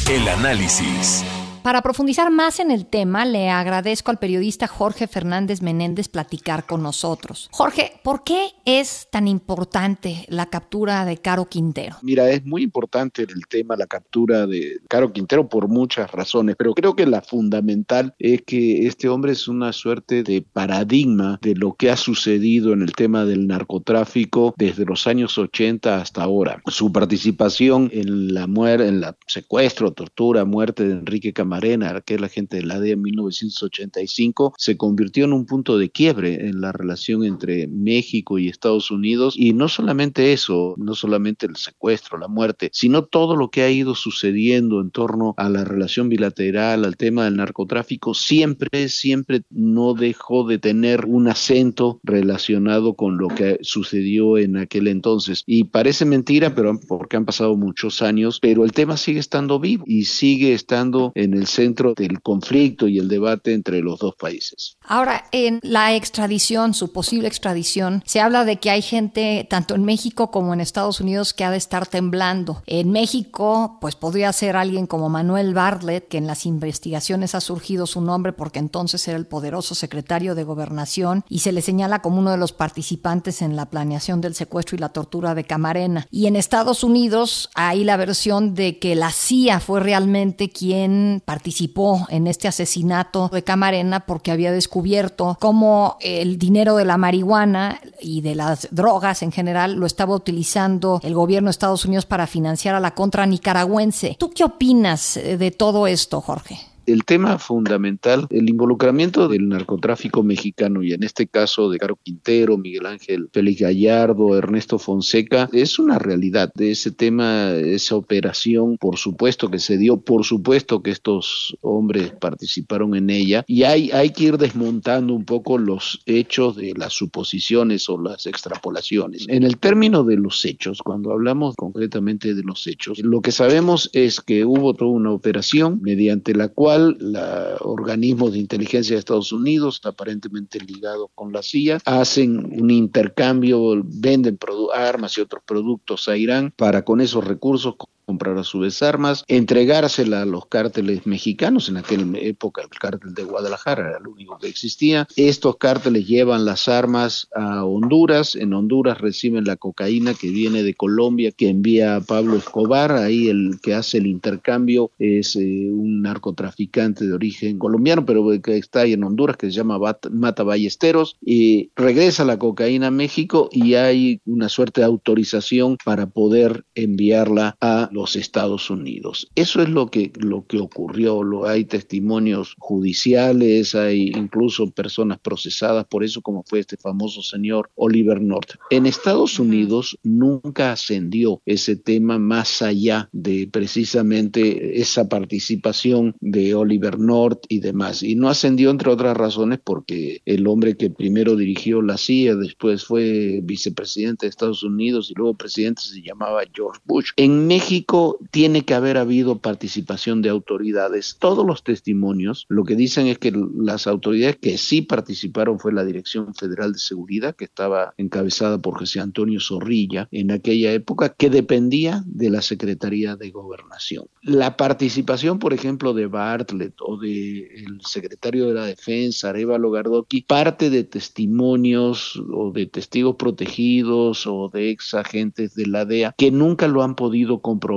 El 0.10 0.28
análisis. 0.28 1.24
Para 1.64 1.82
profundizar 1.82 2.32
más 2.32 2.60
en 2.60 2.72
el 2.72 2.86
tema, 2.86 3.26
le 3.26 3.50
agradezco 3.50 4.12
al 4.12 4.20
periodista 4.20 4.68
Jorge 4.68 5.08
Fernández 5.08 5.62
Menéndez 5.62 6.08
platicar 6.08 6.66
con 6.66 6.82
nosotros. 6.82 7.50
Jorge, 7.52 7.94
¿por 8.04 8.24
qué 8.24 8.52
es 8.66 9.08
tan 9.12 9.28
importante 9.28 10.26
la 10.30 10.46
captura 10.46 11.06
de 11.06 11.18
Caro 11.18 11.46
Quintero? 11.46 11.98
Mira, 12.02 12.30
es 12.30 12.46
muy 12.46 12.64
importante 12.64 13.24
el 13.24 13.48
tema, 13.48 13.76
la 13.76 13.88
captura 13.88 14.48
de 14.48 14.80
Caro 14.88 15.12
Quintero 15.12 15.50
por 15.50 15.68
muchas 15.68 16.12
razones, 16.12 16.56
pero 16.58 16.74
creo 16.74 16.96
que 16.96 17.06
la 17.06 17.22
fundamental 17.22 18.14
es 18.20 18.42
que 18.44 18.88
este 18.88 19.10
hombre 19.10 19.34
es 19.34 19.48
una 19.48 19.74
suerte 19.74 20.24
de 20.24 20.42
paradigma 20.42 21.40
de 21.42 21.56
lo 21.56 21.74
que 21.74 21.92
ha 21.92 21.98
sucedido 21.98 22.74
en 22.74 22.82
el 22.82 22.94
tema 22.94 23.26
del 23.26 23.48
narcotráfico 23.48 24.54
desde 24.58 24.86
los 24.86 25.08
años 25.08 25.38
80 25.38 26.02
hasta 26.02 26.24
ahora. 26.24 26.62
Su 26.68 26.92
participación 26.92 27.90
en 27.94 28.34
la 28.34 28.48
muerte, 28.48 28.88
en 28.88 29.02
la 29.02 29.18
secuestro, 29.28 29.92
tortura, 29.92 30.46
muerte 30.46 30.88
de 30.88 30.94
Enrique 30.94 31.34
Camarena, 31.50 31.86
Marena, 31.86 32.02
que 32.02 32.14
es 32.14 32.22
la 32.22 32.30
gente 32.30 32.58
de 32.58 32.64
la 32.64 32.80
DEA 32.80 32.94
en 32.94 33.02
1985, 33.02 34.54
se 34.58 34.78
convirtió 34.78 35.26
en 35.26 35.34
un 35.34 35.48
punto 35.48 35.80
de 35.80 35.90
quiebre 35.90 36.48
en 36.48 36.62
la 36.62 36.72
relación 36.72 37.24
entre 37.24 37.68
México 37.68 38.38
y 38.38 38.48
Estados 38.48 38.92
Unidos. 38.92 39.34
Y 39.36 39.54
no 39.54 39.68
solamente 39.68 40.32
eso, 40.32 40.76
no 40.78 40.94
solamente 40.94 41.48
el 41.48 41.56
secuestro, 41.56 42.20
la 42.20 42.28
muerte, 42.28 42.70
sino 42.72 43.06
todo 43.06 43.36
lo 43.36 43.50
que 43.50 43.64
ha 43.64 43.72
ido 43.72 43.96
sucediendo 43.96 44.80
en 44.80 44.92
torno 44.92 45.34
a 45.38 45.50
la 45.50 45.66
relación 45.66 46.08
bilateral, 46.08 46.86
al 46.86 46.98
tema 46.98 47.26
del 47.26 47.38
narcotráfico, 47.38 48.14
siempre, 48.14 48.88
siempre 48.90 49.42
no 49.50 49.96
dejó 49.96 50.48
de 50.48 50.60
tener 50.60 51.06
un 51.06 51.28
acento 51.30 52.00
relacionado 52.04 52.94
con 52.94 53.18
lo 53.18 53.28
que 53.30 53.58
sucedió 53.62 54.38
en 54.38 54.58
aquel 54.58 54.88
entonces. 54.88 55.44
Y 55.48 55.64
parece 55.64 56.06
mentira, 56.06 56.54
pero 56.54 56.80
porque 56.88 57.18
han 57.18 57.26
pasado 57.26 57.58
muchos 57.58 58.04
años, 58.04 58.40
pero 58.40 58.64
el 58.66 58.72
tema 58.72 58.98
sigue 58.98 59.20
estando 59.20 59.60
vivo 59.60 59.84
y 59.88 60.06
sigue 60.06 60.54
estando 60.54 61.12
en 61.16 61.34
el 61.34 61.39
centro 61.48 61.94
del 61.94 62.22
conflicto 62.22 62.88
y 62.88 63.00
el 63.00 63.08
debate 63.08 63.54
entre 63.54 63.82
los 63.82 64.00
dos 64.00 64.16
países. 64.16 64.78
Ahora, 64.82 65.26
en 65.32 65.60
la 65.64 65.96
extradición, 65.96 66.74
su 66.74 66.92
posible 66.92 67.28
extradición, 67.28 68.04
se 68.06 68.20
habla 68.20 68.46
de 68.46 68.58
que 68.58 68.70
hay 68.70 68.82
gente 68.82 69.48
tanto 69.50 69.76
en 69.76 69.84
México 69.84 70.32
como 70.32 70.54
en 70.54 70.62
Estados 70.62 71.00
Unidos 71.00 71.34
que 71.34 71.44
ha 71.44 71.52
de 71.52 71.58
estar 71.58 71.88
temblando. 71.88 72.64
En 72.66 72.92
México, 72.92 73.78
pues 73.82 73.96
podría 73.96 74.34
ser 74.34 74.56
alguien 74.56 74.88
como 74.88 75.10
Manuel 75.10 75.54
Bartlett, 75.54 76.08
que 76.08 76.18
en 76.18 76.28
las 76.28 76.46
investigaciones 76.46 77.36
ha 77.36 77.42
surgido 77.42 77.88
su 77.88 78.02
nombre 78.02 78.34
porque 78.34 78.60
entonces 78.60 79.08
era 79.08 79.18
el 79.18 79.26
poderoso 79.26 79.76
secretario 79.76 80.36
de 80.36 80.44
Gobernación 80.44 81.24
y 81.30 81.40
se 81.40 81.52
le 81.52 81.62
señala 81.62 82.02
como 82.02 82.20
uno 82.20 82.32
de 82.32 82.38
los 82.38 82.52
participantes 82.52 83.42
en 83.42 83.56
la 83.56 83.70
planeación 83.70 84.22
del 84.22 84.36
secuestro 84.36 84.76
y 84.76 84.80
la 84.80 84.90
tortura 84.90 85.36
de 85.36 85.44
Camarena. 85.44 86.08
Y 86.12 86.28
en 86.28 86.36
Estados 86.36 86.84
Unidos 86.84 87.50
hay 87.56 87.84
la 87.84 87.98
versión 87.98 88.56
de 88.56 88.80
que 88.80 88.96
la 88.96 89.12
CIA 89.12 89.60
fue 89.60 89.80
realmente 89.80 90.50
quien 90.50 91.22
participó 91.30 92.08
en 92.10 92.26
este 92.26 92.48
asesinato 92.48 93.30
de 93.32 93.44
Camarena 93.44 94.00
porque 94.00 94.32
había 94.32 94.52
descubierto 94.52 95.38
cómo 95.40 95.96
el 96.02 96.40
dinero 96.40 96.76
de 96.76 96.86
la 96.86 96.98
marihuana 96.98 97.80
y 98.02 98.22
de 98.22 98.34
las 98.34 98.68
drogas 98.72 99.22
en 99.22 99.32
general 99.32 99.76
lo 99.76 99.86
estaba 99.86 100.16
utilizando 100.16 101.00
el 101.04 101.14
gobierno 101.14 101.50
de 101.50 101.52
Estados 101.52 101.86
Unidos 101.86 102.08
para 102.08 102.26
financiar 102.26 102.74
a 102.74 102.80
la 102.80 102.96
contra 102.96 103.28
nicaragüense. 103.28 104.16
¿Tú 104.18 104.32
qué 104.32 104.44
opinas 104.44 105.20
de 105.24 105.52
todo 105.52 105.86
esto, 105.86 106.20
Jorge? 106.20 106.62
El 106.92 107.06
tema 107.06 107.38
fundamental, 107.38 108.28
el 108.30 108.50
involucramiento 108.50 109.28
del 109.28 109.48
narcotráfico 109.48 110.24
mexicano 110.24 110.84
y 110.84 110.94
en 110.94 111.04
este 111.04 111.28
caso 111.28 111.70
de 111.70 111.78
Caro 111.78 111.98
Quintero, 112.02 112.58
Miguel 112.58 112.86
Ángel 112.86 113.30
Félix 113.32 113.62
Gallardo, 113.62 114.38
Ernesto 114.38 114.80
Fonseca, 114.80 115.50
es 115.54 115.80
una 115.80 116.00
realidad. 116.00 116.52
De 116.56 116.72
ese 116.72 116.92
tema, 116.92 117.52
esa 117.52 117.96
operación, 117.96 118.78
por 118.78 118.98
supuesto 118.98 119.50
que 119.50 119.60
se 119.60 119.78
dio, 119.78 120.02
por 120.02 120.26
supuesto 120.26 120.82
que 120.82 120.92
estos 120.92 121.58
hombres 121.62 122.12
participaron 122.20 122.96
en 122.96 123.10
ella 123.10 123.44
y 123.48 123.64
hay, 123.64 123.92
hay 123.92 124.12
que 124.12 124.26
ir 124.26 124.38
desmontando 124.38 125.14
un 125.14 125.26
poco 125.26 125.58
los 125.58 126.02
hechos 126.06 126.56
de 126.56 126.74
las 126.76 126.94
suposiciones 126.94 127.90
o 127.90 128.02
las 128.02 128.26
extrapolaciones. 128.26 129.26
En 129.28 129.44
el 129.44 129.58
término 129.58 130.04
de 130.04 130.18
los 130.18 130.44
hechos, 130.46 130.82
cuando 130.84 131.12
hablamos 131.12 131.56
concretamente 131.56 132.34
de 132.34 132.44
los 132.44 132.66
hechos, 132.68 133.00
lo 133.00 133.22
que 133.22 133.32
sabemos 133.32 133.90
es 133.94 134.22
que 134.22 134.46
hubo 134.46 134.74
toda 134.74 134.92
una 134.92 135.12
operación 135.12 135.80
mediante 135.82 136.34
la 136.34 136.48
cual 136.48 136.79
la 137.00 137.58
organismos 137.62 138.34
de 138.34 138.40
inteligencia 138.40 138.96
de 138.96 139.00
Estados 139.00 139.32
Unidos, 139.32 139.82
aparentemente 139.84 140.60
ligados 140.60 141.10
con 141.16 141.32
la 141.32 141.42
CIA, 141.42 141.80
hacen 141.86 142.62
un 142.62 142.72
intercambio, 142.72 143.82
venden 143.84 144.38
armas 144.74 145.18
y 145.18 145.22
otros 145.22 145.44
productos 145.46 146.08
a 146.08 146.18
Irán 146.18 146.54
para 146.56 146.84
con 146.84 147.02
esos 147.02 147.26
recursos 147.26 147.76
comprar 148.10 148.40
a 148.40 148.44
su 148.44 148.58
vez 148.58 148.82
armas, 148.82 149.24
entregársela 149.28 150.24
a 150.24 150.26
los 150.26 150.48
cárteles 150.48 151.06
mexicanos, 151.06 151.70
en 151.70 151.78
aquella 151.78 152.06
época 152.16 152.64
el 152.64 152.70
cártel 152.70 153.14
de 153.14 153.24
Guadalajara 153.24 153.88
era 153.88 153.98
el 154.00 154.08
único 154.08 154.40
que 154.40 154.48
existía. 154.48 155.08
Estos 155.16 155.58
cárteles 155.58 156.08
llevan 156.08 156.44
las 156.44 156.68
armas 156.68 157.28
a 157.36 157.64
Honduras, 157.66 158.36
en 158.36 158.52
Honduras 158.56 158.98
reciben 158.98 159.44
la 159.44 159.58
cocaína 159.58 160.16
que 160.16 160.32
viene 160.32 160.64
de 160.64 160.74
Colombia, 160.74 161.32
que 161.32 161.50
envía 161.50 161.98
a 161.98 162.02
Pablo 162.02 162.36
Escobar, 162.36 162.94
ahí 162.94 163.28
el 163.28 163.60
que 163.62 163.76
hace 163.76 164.00
el 164.00 164.08
intercambio 164.08 164.90
es 164.98 165.36
eh, 165.36 165.70
un 165.72 166.02
narcotraficante 166.02 167.06
de 167.06 167.14
origen 167.14 167.60
colombiano, 167.60 168.08
pero 168.08 168.28
que 168.42 168.58
está 168.58 168.82
ahí 168.82 168.94
en 168.94 169.04
Honduras, 169.04 169.38
que 169.38 169.52
se 169.52 169.58
llama 169.58 169.78
Mata 170.10 170.42
Ballesteros, 170.42 171.16
y 171.22 171.70
regresa 171.76 172.26
la 172.26 172.40
cocaína 172.40 172.88
a 172.88 172.92
México 172.92 173.50
y 173.52 173.76
hay 173.76 174.20
una 174.26 174.50
suerte 174.50 174.82
de 174.82 174.88
autorización 174.88 175.78
para 175.86 176.08
poder 176.08 176.66
enviarla 176.74 177.56
a 177.62 177.90
los 177.92 177.99
Estados 178.16 178.70
Unidos. 178.70 179.30
Eso 179.36 179.62
es 179.62 179.70
lo 179.70 179.88
que, 179.88 180.12
lo 180.20 180.46
que 180.46 180.60
ocurrió. 180.60 181.24
Lo, 181.24 181.48
hay 181.48 181.66
testimonios 181.66 182.56
judiciales, 182.60 183.76
hay 183.76 184.12
incluso 184.16 184.70
personas 184.72 185.20
procesadas 185.20 185.86
por 185.86 186.04
eso, 186.04 186.22
como 186.22 186.44
fue 186.44 186.60
este 186.60 186.78
famoso 186.78 187.22
señor 187.22 187.70
Oliver 187.76 188.22
North. 188.22 188.56
En 188.70 188.86
Estados 188.86 189.40
Unidos 189.40 189.98
nunca 190.04 190.72
ascendió 190.72 191.42
ese 191.46 191.76
tema 191.76 192.20
más 192.20 192.62
allá 192.62 193.10
de 193.12 193.48
precisamente 193.52 194.80
esa 194.80 195.08
participación 195.08 196.16
de 196.20 196.56
Oliver 196.56 197.00
North 197.00 197.44
y 197.50 197.60
demás. 197.60 198.04
Y 198.04 198.16
no 198.16 198.30
ascendió, 198.30 198.70
entre 198.70 198.90
otras 198.90 199.16
razones, 199.16 199.60
porque 199.64 200.22
el 200.26 200.48
hombre 200.48 200.76
que 200.76 200.90
primero 200.90 201.36
dirigió 201.36 201.82
la 201.82 201.98
CIA, 201.98 202.36
después 202.36 202.86
fue 202.86 203.42
vicepresidente 203.44 204.26
de 204.26 204.30
Estados 204.30 204.64
Unidos 204.64 205.10
y 205.10 205.14
luego 205.16 205.36
presidente, 205.36 205.82
se 205.82 206.02
llamaba 206.02 206.42
George 206.54 206.80
Bush. 206.86 207.12
En 207.16 207.48
México, 207.48 207.89
tiene 208.32 208.66
que 208.66 208.74
haber 208.74 208.98
habido 208.98 209.40
participación 209.40 210.22
de 210.22 210.30
autoridades. 210.30 211.18
Todos 211.20 211.46
los 211.46 211.64
testimonios 211.64 212.46
lo 212.50 212.64
que 212.64 212.76
dicen 212.76 213.08
es 213.08 213.18
que 213.18 213.34
las 213.56 213.88
autoridades 213.88 214.38
que 214.38 214.58
sí 214.58 214.82
participaron 214.82 215.60
fue 215.60 215.74
la 215.74 215.86
Dirección 215.86 216.34
Federal 216.36 216.74
de 216.74 216.80
Seguridad, 216.80 217.36
que 217.36 217.46
estaba 217.46 217.94
encabezada 217.98 218.60
por 218.60 218.78
José 218.78 219.00
Antonio 219.00 219.40
Zorrilla 219.40 220.08
en 220.12 220.32
aquella 220.32 220.72
época, 220.72 221.10
que 221.10 221.30
dependía 221.30 222.04
de 222.06 222.30
la 222.30 222.42
Secretaría 222.42 223.16
de 223.16 223.32
Gobernación. 223.32 224.06
La 224.22 224.58
participación, 224.58 225.40
por 225.40 225.54
ejemplo, 225.54 225.94
de 225.94 226.08
Bartlett 226.08 226.76
o 226.82 226.98
del 226.98 227.80
secretario 227.82 228.48
de 228.48 228.54
la 228.54 228.66
Defensa, 228.66 229.30
Arevalo 229.30 229.72
Gardoqui, 229.72 230.22
parte 230.22 230.70
de 230.70 230.84
testimonios 230.84 232.22
o 232.32 232.52
de 232.52 232.66
testigos 232.66 233.16
protegidos 233.16 234.28
o 234.28 234.50
de 234.54 234.70
ex 234.70 234.94
agentes 234.94 235.56
de 235.56 235.66
la 235.66 235.86
DEA 235.86 236.14
que 236.18 236.32
nunca 236.32 236.68
lo 236.68 236.84
han 236.84 236.96
podido 236.96 237.40
comprobar 237.40 237.69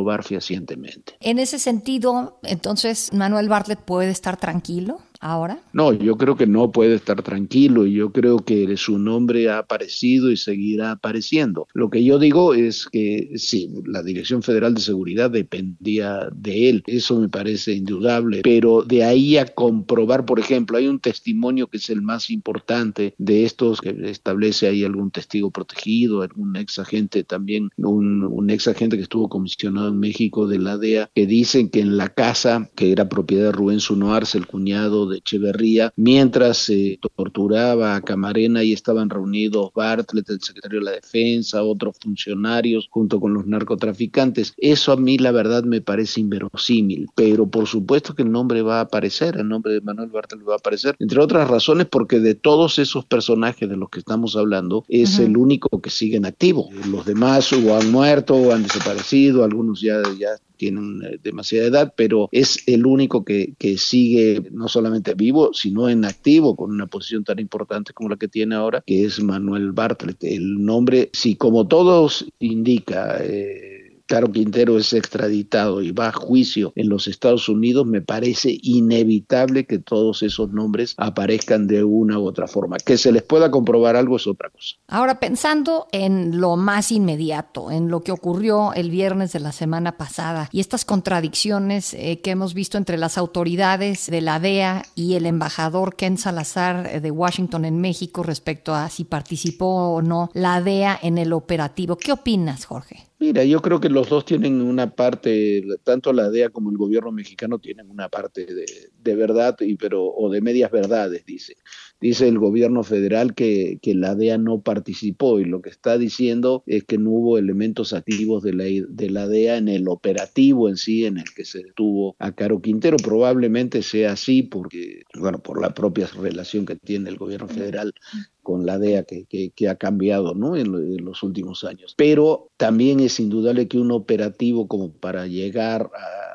En 1.21 1.39
ese 1.39 1.59
sentido, 1.59 2.39
entonces, 2.43 3.13
Manuel 3.13 3.49
Bartlett 3.49 3.81
puede 3.81 4.11
estar 4.11 4.37
tranquilo 4.37 5.01
ahora? 5.23 5.63
No, 5.73 5.93
yo 5.93 6.17
creo 6.17 6.37
que 6.37 6.47
no 6.47 6.71
puede 6.73 6.95
estar 6.95 7.23
tranquilo 7.23 7.87
y 7.87 7.95
yo 7.95 8.13
creo 8.13 8.39
que 8.39 8.77
su 8.77 8.99
nombre 8.99 9.49
ha 9.49 9.59
aparecido 9.59 10.31
y 10.31 10.37
seguirá 10.37 10.91
apareciendo. 10.91 11.67
Lo 11.73 11.89
que 11.89 12.05
yo 12.05 12.19
digo 12.19 12.53
es 12.55 12.87
que 12.87 13.31
sí, 13.37 13.71
la 13.87 14.03
Dirección 14.03 14.43
Federal 14.43 14.75
de 14.75 14.81
Seguridad 14.81 15.31
dependía 15.31 16.29
de 16.35 16.69
él, 16.69 16.83
eso 16.87 17.19
me 17.21 17.29
parece 17.29 17.73
indudable, 17.73 18.43
pero 18.43 18.83
de 18.83 19.05
ahí 19.05 19.39
a 19.39 19.47
comprobar, 19.47 20.27
por 20.27 20.41
ejemplo, 20.41 20.77
hay 20.77 20.89
un 20.89 20.99
testimonio 20.99 21.69
que 21.69 21.77
es 21.77 21.89
el 21.89 22.03
más 22.03 22.29
importante 22.29 23.15
de 23.19 23.45
estos 23.45 23.81
que 23.81 23.97
establece 24.05 24.67
ahí 24.67 24.85
algún 24.85 25.11
testigo 25.11 25.51
protegido, 25.51 26.23
algún 26.23 26.57
ex 26.57 26.79
agente 26.79 27.23
también, 27.25 27.71
un, 27.77 28.51
ex 28.51 28.67
agente 28.69 28.97
que 28.97 29.05
estuvo 29.05 29.29
comisionado 29.29 29.89
en 29.89 30.01
México 30.01 30.47
de 30.47 30.59
la 30.59 30.77
DEA, 30.77 31.11
que 31.15 31.27
dicen 31.27 31.71
que 31.71 31.81
en 31.81 31.97
la 31.97 32.09
casa 32.09 32.71
que 32.75 32.91
era 32.91 33.09
propiedad 33.09 33.45
de 33.45 33.53
Rubén 33.53 33.81
Sunoarse, 33.81 34.37
el 34.37 34.47
cuñado 34.47 35.09
de 35.09 35.12
Echeverría, 35.19 35.93
mientras 35.97 36.59
se 36.59 36.99
torturaba 37.17 37.97
a 37.97 38.01
Camarena 38.01 38.63
y 38.63 38.73
estaban 38.73 39.11
reunidos 39.11 39.71
Bartlett, 39.75 40.31
el 40.31 40.41
secretario 40.41 40.81
de 40.81 40.85
la 40.85 40.91
Defensa, 40.93 41.63
otros 41.63 41.97
funcionarios, 42.01 42.89
junto 42.91 43.21
con 43.21 43.35
los 43.35 43.47
narcotraficantes. 43.47 44.55
Eso 44.57 44.93
a 44.93 44.97
mí 44.97 45.19
la 45.19 45.33
verdad 45.33 45.65
me 45.65 45.81
parece 45.81 46.21
inverosímil, 46.21 47.09
pero 47.15 47.47
por 47.47 47.67
supuesto 47.67 48.15
que 48.15 48.23
el 48.23 48.33
nombre 48.33 48.63
va 48.63 48.79
a 48.79 48.83
aparecer, 48.83 49.37
el 49.37 49.49
nombre 49.49 49.73
de 49.73 49.81
Manuel 49.81 50.11
Bartlett 50.11 50.47
va 50.47 50.55
a 50.55 50.57
aparecer, 50.57 50.97
entre 50.99 51.21
otras 51.21 51.49
razones 51.49 51.87
porque 51.87 52.21
de 52.21 52.35
todos 52.35 52.79
esos 52.79 53.05
personajes 53.05 53.69
de 53.69 53.77
los 53.77 53.91
que 53.91 54.01
estamos 54.01 54.37
hablando, 54.37 54.85
es 54.89 55.19
el 55.19 55.37
único 55.37 55.81
que 55.81 55.91
sigue 55.91 56.17
en 56.17 56.27
activo. 56.27 56.69
Los 56.91 57.07
demás 57.07 57.53
o 57.53 57.77
han 57.77 57.91
muerto 57.91 58.35
o 58.35 58.53
han 58.53 58.63
desaparecido, 58.63 59.45
algunos 59.45 59.81
ya, 59.81 60.03
ya 60.19 60.31
tienen 60.63 61.03
eh, 61.03 61.19
demasiada 61.21 61.67
edad, 61.67 61.95
pero 61.97 62.29
es 62.31 62.63
el 62.69 62.87
único 62.87 63.25
que, 63.25 63.55
que 63.59 63.77
sigue 63.79 64.49
no 64.53 64.69
solamente 64.69 65.15
vivo, 65.15 65.53
sino 65.53 65.89
en 65.89 66.05
activo, 66.05 66.55
con 66.55 66.71
una 66.71 66.87
posición 66.87 67.25
tan 67.25 67.41
importante 67.41 67.93
como 67.93 68.09
la 68.09 68.17
que 68.17 68.29
tiene 68.29 68.55
ahora, 68.55 68.81
que 68.87 69.05
es 69.05 69.21
Manuel 69.21 69.73
Bartlett. 69.73 70.23
El 70.23 70.65
nombre, 70.65 71.11
si 71.13 71.35
como 71.35 71.67
todos 71.67 72.27
indica, 72.39 73.19
eh, 73.25 73.72
Caro 74.07 74.31
Quintero 74.31 74.79
es 74.79 74.93
extraditado 74.93 75.83
y 75.83 75.93
va 75.93 76.09
a 76.09 76.13
juicio 76.13 76.73
en 76.77 76.89
los 76.89 77.07
Estados 77.09 77.49
Unidos, 77.49 77.87
me 77.87 78.01
parece 78.01 78.59
inevitable 78.63 79.67
que 79.67 79.79
todos 79.79 80.23
esos 80.23 80.51
nombres 80.51 80.95
aparezcan 80.97 81.67
de 81.67 81.85
una 81.85 82.19
u 82.19 82.27
otra 82.27 82.47
forma. 82.47 82.77
Que 82.79 82.99
se 82.99 83.13
les 83.13 83.23
pueda 83.23 83.51
comprobar 83.51 83.97
algo 83.97 84.17
es 84.17 84.27
otra 84.27 84.51
cosa. 84.51 84.77
Ahora, 84.89 85.21
pensando 85.21 85.87
en 85.93 86.41
lo 86.41 86.57
más 86.57 86.93
inmediato, 86.93 87.71
en 87.71 87.89
lo 87.89 88.01
que 88.01 88.13
ocurrió 88.13 88.73
el 88.75 88.91
viernes 88.91 89.33
de 89.33 89.41
la 89.41 89.53
semana 89.53 89.97
pasada 89.97 90.49
y 90.53 90.61
estas 90.61 90.85
contradicciones 90.85 91.95
eh, 91.95 92.21
que 92.23 92.31
hemos 92.31 92.55
visto 92.55 92.79
entre 92.79 92.99
las 92.99 93.19
autoridades 93.19 94.07
de 94.07 94.21
la 94.21 94.41
DEA 94.41 94.85
y 94.95 95.15
el 95.15 95.27
embajador 95.27 95.97
Ken 95.97 96.19
Salazar 96.19 96.87
eh, 96.87 97.01
de 97.01 97.11
Washington 97.11 97.65
en 97.65 97.81
México 97.81 98.23
respecto 98.23 98.75
a 98.75 98.89
si 98.89 99.05
participó 99.05 99.95
o 99.95 100.03
no 100.03 100.31
la 100.35 100.61
DEA 100.61 100.99
en 101.03 101.19
el 101.19 101.33
operativo. 101.33 101.97
¿Qué 101.97 102.13
opinas, 102.13 102.65
Jorge? 102.65 103.12
Mira, 103.23 103.45
yo 103.45 103.63
creo 103.63 103.79
que 103.79 103.89
los 103.89 104.09
dos 104.09 104.25
tienen 104.25 104.61
una 104.61 104.97
parte, 104.97 105.63
tanto 105.85 106.13
la 106.13 106.29
DEA 106.29 106.51
como 106.51 106.73
el 106.73 106.77
gobierno 106.77 107.13
mexicano 107.13 107.61
tienen 107.61 107.89
una 107.89 108.09
parte 108.09 108.47
de, 108.47 108.67
de 108.99 109.15
verdad, 109.15 109.55
y, 109.61 109.77
pero, 109.77 110.05
o 110.05 110.29
de 110.29 110.41
medias 110.41 110.73
verdades, 110.73 111.25
dice. 111.25 111.55
Dice 112.03 112.27
el 112.27 112.41
gobierno 112.41 112.83
federal 112.83 113.33
que, 113.33 113.79
que, 113.81 113.95
la 113.95 114.17
DEA 114.17 114.37
no 114.37 114.61
participó 114.61 115.39
y 115.39 115.45
lo 115.45 115.63
que 115.63 115.71
está 115.71 115.99
diciendo 115.99 116.65
es 116.67 116.83
que 116.83 116.99
no 116.99 117.11
hubo 117.11 117.39
elementos 117.39 117.93
activos 117.93 118.43
de 118.43 118.53
la, 118.53 118.65
de 118.65 119.09
la 119.09 119.29
DEA 119.29 119.59
en 119.59 119.69
el 119.69 119.87
operativo 119.87 120.69
en 120.69 120.77
sí 120.77 121.07
en 121.07 121.19
el 121.19 121.33
que 121.33 121.45
se 121.45 121.63
detuvo 121.63 122.17
a 122.19 122.33
Caro 122.33 122.61
Quintero. 122.61 122.97
Probablemente 122.97 123.83
sea 123.83 124.13
así 124.13 124.43
porque, 124.43 125.03
bueno, 125.17 125.39
por 125.39 125.63
la 125.63 125.75
propia 125.75 126.09
relación 126.09 126.67
que 126.67 126.75
tiene 126.75 127.09
el 127.09 127.19
gobierno 127.19 127.47
federal 127.47 127.95
con 128.43 128.67
la 128.67 128.81
DEA 128.81 129.05
que, 129.05 129.53
que, 129.55 129.69
ha 129.69 129.77
cambiado 129.77 130.35
¿no? 130.35 130.57
En, 130.57 130.75
en, 130.75 131.05
los 131.05 131.23
últimos 131.23 131.63
años. 131.63 131.95
Pero 131.97 132.51
también 132.57 132.99
es 132.99 133.21
indudable 133.21 133.69
que 133.69 133.79
un 133.79 133.93
operativo 133.93 134.67
como 134.67 134.93
para 134.93 135.29
llegar 135.29 135.89
a 135.95 136.32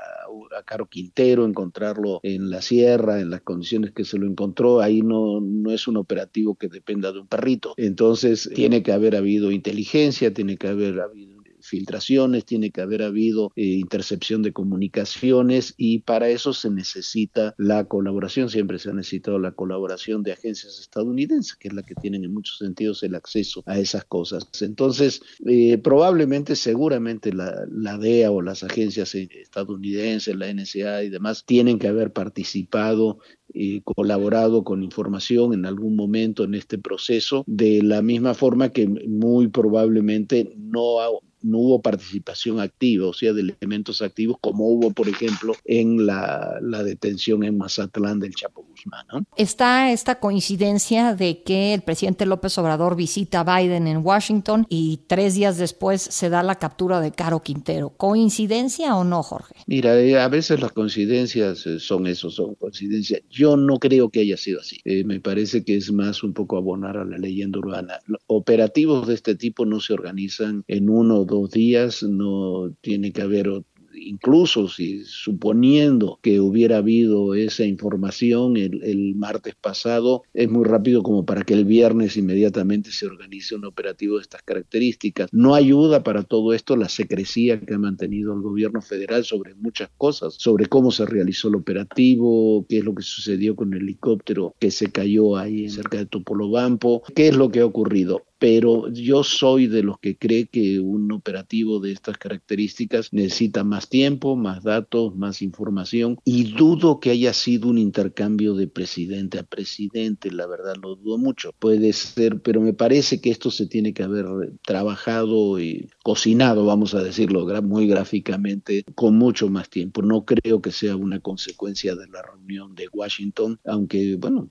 a 0.57 0.63
Caro 0.63 0.87
Quintero, 0.87 1.45
encontrarlo 1.45 2.19
en 2.23 2.49
la 2.49 2.61
sierra, 2.61 3.19
en 3.19 3.29
las 3.29 3.41
condiciones 3.41 3.91
que 3.91 4.05
se 4.05 4.17
lo 4.17 4.27
encontró, 4.27 4.81
ahí 4.81 5.01
no, 5.01 5.39
no 5.41 5.71
es 5.71 5.87
un 5.87 5.97
operativo 5.97 6.55
que 6.55 6.67
dependa 6.67 7.11
de 7.11 7.19
un 7.19 7.27
perrito. 7.27 7.73
Entonces 7.77 8.49
tiene 8.53 8.83
que 8.83 8.91
haber 8.91 9.15
habido 9.15 9.51
inteligencia, 9.51 10.33
tiene 10.33 10.57
que 10.57 10.67
haber 10.67 10.99
habido 10.99 11.37
filtraciones, 11.67 12.45
tiene 12.45 12.71
que 12.71 12.81
haber 12.81 13.03
habido 13.03 13.51
eh, 13.55 13.63
intercepción 13.63 14.41
de 14.41 14.53
comunicaciones 14.53 15.74
y 15.77 16.00
para 16.00 16.29
eso 16.29 16.53
se 16.53 16.69
necesita 16.69 17.53
la 17.57 17.86
colaboración, 17.86 18.50
siempre 18.50 18.79
se 18.79 18.89
ha 18.89 18.93
necesitado 18.93 19.39
la 19.39 19.51
colaboración 19.51 20.24
de 20.24 20.33
agencias 20.33 20.79
estadounidenses, 20.79 21.55
que 21.55 21.67
es 21.67 21.74
la 21.74 21.83
que 21.83 21.95
tienen 21.95 22.24
en 22.24 22.33
muchos 22.33 22.57
sentidos 22.57 23.03
el 23.03 23.15
acceso 23.15 23.63
a 23.65 23.77
esas 23.77 24.05
cosas. 24.05 24.47
Entonces, 24.62 25.21
eh, 25.45 25.77
probablemente, 25.77 26.55
seguramente 26.55 27.33
la, 27.33 27.65
la 27.71 27.97
DEA 27.97 28.31
o 28.31 28.41
las 28.41 28.63
agencias 28.63 29.13
estadounidenses, 29.15 30.36
la 30.36 30.51
NSA 30.53 31.03
y 31.03 31.09
demás, 31.09 31.45
tienen 31.45 31.79
que 31.79 31.88
haber 31.88 32.13
participado 32.13 33.19
y 33.53 33.81
colaborado 33.81 34.63
con 34.63 34.83
información 34.83 35.53
en 35.53 35.65
algún 35.65 35.95
momento 35.95 36.43
en 36.43 36.53
este 36.53 36.77
proceso, 36.77 37.43
de 37.47 37.81
la 37.81 38.01
misma 38.01 38.33
forma 38.33 38.69
que 38.69 38.88
muy 38.88 39.47
probablemente 39.47 40.53
no 40.57 41.00
no 41.48 41.60
hubo 41.60 41.82
participación 41.82 42.60
activa, 42.60 43.08
o 43.08 43.13
sea, 43.13 43.34
de 43.34 43.42
elementos 43.42 44.01
activos, 44.01 44.38
como 44.42 44.68
hubo, 44.68 44.92
por 44.92 45.08
ejemplo, 45.08 45.54
en 45.66 46.06
la, 46.06 46.60
detención 46.84 47.44
en 47.44 47.58
Mazatlán 47.58 48.20
del 48.20 48.36
Chapo 48.36 48.63
Guzmán. 48.63 49.25
Está 49.36 49.92
esta 49.92 50.20
coincidencia 50.20 51.16
de 51.16 51.42
que 51.44 51.74
el 51.74 51.82
presidente 51.82 52.25
López 52.25 52.58
Obrador 52.58 52.96
visita 52.96 53.42
a 53.42 53.60
Biden 53.60 53.88
en 53.88 54.06
Washington 54.06 54.66
y 54.70 55.00
tres 55.08 55.36
días 55.36 55.58
después 55.58 56.01
se 56.01 56.30
da 56.30 56.44
la 56.44 56.56
captura 56.56 57.01
de 57.01 57.12
Caro 57.12 57.42
Quintero. 57.42 57.89
¿Coincidencia 57.89 58.96
o 58.96 59.04
no, 59.04 59.24
Jorge? 59.24 59.56
Mira, 59.66 60.00
eh, 60.00 60.20
a 60.20 60.27
veces 60.27 60.60
las 60.60 60.72
coincidencias 60.72 61.66
eh, 61.66 61.80
son 61.80 62.08
eso, 62.08 62.30
son 62.30 62.56
coincidencias. 62.56 63.22
Yo 63.30 63.58
no 63.58 63.80
creo 63.80 64.10
que 64.10 64.22
haya 64.22 64.38
sido 64.38 64.62
así. 64.62 64.80
Eh, 64.86 65.04
me 65.04 65.20
parece 65.20 65.63
que 65.63 65.75
es 65.75 65.92
más 65.92 66.24
un 66.24 66.34
poco 66.34 66.58
abonar 66.58 66.98
a 66.98 67.06
la 67.06 67.18
leyenda 67.18 67.60
urbana. 67.60 68.00
Operativos 68.27 69.08
de 69.08 69.13
este 69.16 69.36
tipo 69.36 69.66
no 69.66 69.80
se 69.80 69.94
organizan 69.94 70.63
en 70.68 70.89
uno 70.89 71.25
dos 71.25 71.37
días, 71.46 72.03
no 72.03 72.74
tiene 72.82 73.12
que 73.12 73.22
haber 73.22 73.63
incluso 74.00 74.67
si 74.67 75.03
suponiendo 75.06 76.20
que 76.22 76.39
hubiera 76.39 76.77
habido 76.77 77.36
esa 77.36 77.65
información 77.65 78.58
el, 78.58 79.15
martes 79.15 79.56
pasado, 79.56 80.24
es 80.34 80.50
muy 80.50 80.65
rápido 80.65 81.01
como 81.01 81.25
para 81.25 81.44
que 81.44 81.53
el 81.53 81.65
viernes 81.65 82.17
inmediatamente 82.17 82.91
se 82.91 83.08
organice 83.08 83.56
un 83.56 83.65
operativo 83.65 84.17
de 84.17 84.22
estas 84.22 84.44
características. 84.44 85.29
No 85.32 85.56
ayuda 85.56 86.03
para 86.03 86.24
todo 86.24 86.53
esto 86.53 86.75
la 86.75 86.89
secrecía 86.89 87.60
que 87.60 87.74
ha 87.74 87.79
mantenido 87.79 88.34
el 88.34 88.41
gobierno 88.41 88.82
federal 88.82 89.24
sobre 89.24 89.56
muchas 89.56 89.89
cosas, 89.98 90.36
sobre 90.38 90.67
cómo 90.67 90.91
se 90.91 91.06
realizó 91.06 91.48
el 91.48 91.56
operativo, 91.56 92.65
qué 92.70 92.79
es 92.79 92.86
lo 92.86 92.94
que 92.94 93.03
sucedió 93.03 93.56
con 93.56 93.74
el 93.74 93.82
helicóptero 93.82 94.56
que 94.60 94.72
se 94.72 94.91
cayó 94.91 95.38
ahí 95.38 95.70
cerca 95.70 95.98
de 95.98 96.06
Topolobampo, 96.06 97.03
qué 97.15 97.29
es 97.29 97.36
lo 97.36 97.50
que 97.50 97.62
ha 97.62 97.65
ocurrido 97.65 98.26
pero 98.39 98.91
yo 98.91 99.24
soy 99.24 99.67
de 99.67 99.84
los 99.84 100.00
que 100.00 100.17
cree 100.17 100.48
que 100.48 100.79
un 100.79 101.12
operativo 101.12 101.79
de 101.79 101.91
estas 101.91 102.17
características 102.17 103.13
necesita 103.13 103.63
más 103.63 103.89
tiempo, 103.89 104.36
más 104.36 104.63
datos, 104.63 105.15
más 105.15 105.41
información 105.41 106.20
y 106.24 106.53
dudo 106.53 107.00
que 107.00 107.12
haya 107.12 107.34
sido 107.34 107.70
un 107.70 107.77
intercambio 107.77 108.53
de 108.53 108.67
presidente 108.67 109.39
a 109.39 109.44
presidente, 109.44 110.32
la 110.32 110.48
verdad 110.48 110.75
lo 110.82 110.96
dudo 110.96 111.17
mucho. 111.17 111.53
Puede 111.60 111.94
ser, 111.94 112.41
pero 112.41 112.62
me 112.62 112.74
parece 112.74 113.22
que 113.22 113.29
esto 113.29 113.51
se 113.51 113.67
tiene 113.67 113.94
que 113.94 114.03
haber 114.03 114.25
trabajado 114.65 115.60
y 115.60 115.89
cocinado, 116.07 116.65
vamos 116.65 116.93
a 116.93 117.03
decirlo 117.03 117.45
muy 117.61 117.85
gráficamente, 117.85 118.85
con 118.95 119.17
mucho 119.17 119.49
más 119.49 119.69
tiempo. 119.69 120.01
No 120.01 120.23
creo 120.23 120.61
que 120.61 120.71
sea 120.71 120.95
una 120.95 121.19
consecuencia 121.19 121.95
de 121.95 122.07
la 122.07 122.21
reunión 122.21 122.75
de 122.75 122.87
Washington, 122.93 123.59
aunque 123.65 124.15
bueno, 124.15 124.47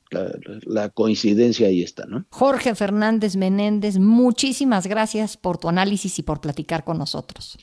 la, 0.66 0.90
coincidencia 0.90 1.68
ahí 1.68 1.82
está, 1.82 2.04
¿no? 2.04 2.26
Jorge 2.28 2.75
Fernández 2.75 3.36
Menéndez 3.36 3.98
muchísimas 3.98 4.86
gracias 4.86 5.38
por 5.38 5.56
tu 5.56 5.70
análisis 5.70 6.18
y 6.18 6.22
por 6.22 6.42
platicar 6.42 6.84
con 6.84 6.98
nosotros. 6.98 7.56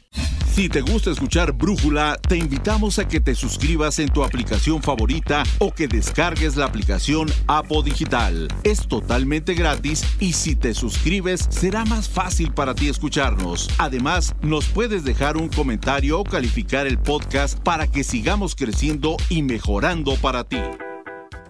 Si 0.54 0.70
te 0.70 0.82
gusta 0.82 1.10
escuchar 1.10 1.52
Brújula, 1.52 2.16
te 2.30 2.38
invitamos 2.38 3.00
a 3.00 3.08
que 3.08 3.20
te 3.20 3.34
suscribas 3.34 3.98
en 3.98 4.10
tu 4.10 4.24
aplicación 4.24 4.84
favorita 4.84 5.42
o 5.58 5.74
que 5.74 5.88
descargues 5.88 6.56
la 6.56 6.66
aplicación 6.66 7.28
Apo 7.48 7.82
Digital. 7.82 8.48
Es 8.64 8.88
totalmente 8.88 9.56
gratis 9.56 10.06
y 10.20 10.34
si 10.34 10.56
te 10.56 10.76
suscribes 10.76 11.48
será 11.50 11.86
más 11.86 12.08
fácil 12.08 12.54
para 12.54 12.76
ti 12.76 12.88
escucharnos. 12.88 13.68
Además, 13.84 14.34
nos 14.42 14.64
puedes 14.70 15.04
dejar 15.04 15.36
un 15.36 15.50
comentario 15.50 16.18
o 16.18 16.24
calificar 16.24 16.88
el 16.88 16.98
podcast 16.98 17.60
para 17.60 17.86
que 17.86 18.06
sigamos 18.06 18.56
creciendo 18.56 19.18
y 19.28 19.42
mejorando 19.42 20.16
para 20.16 20.46
ti. 20.46 20.56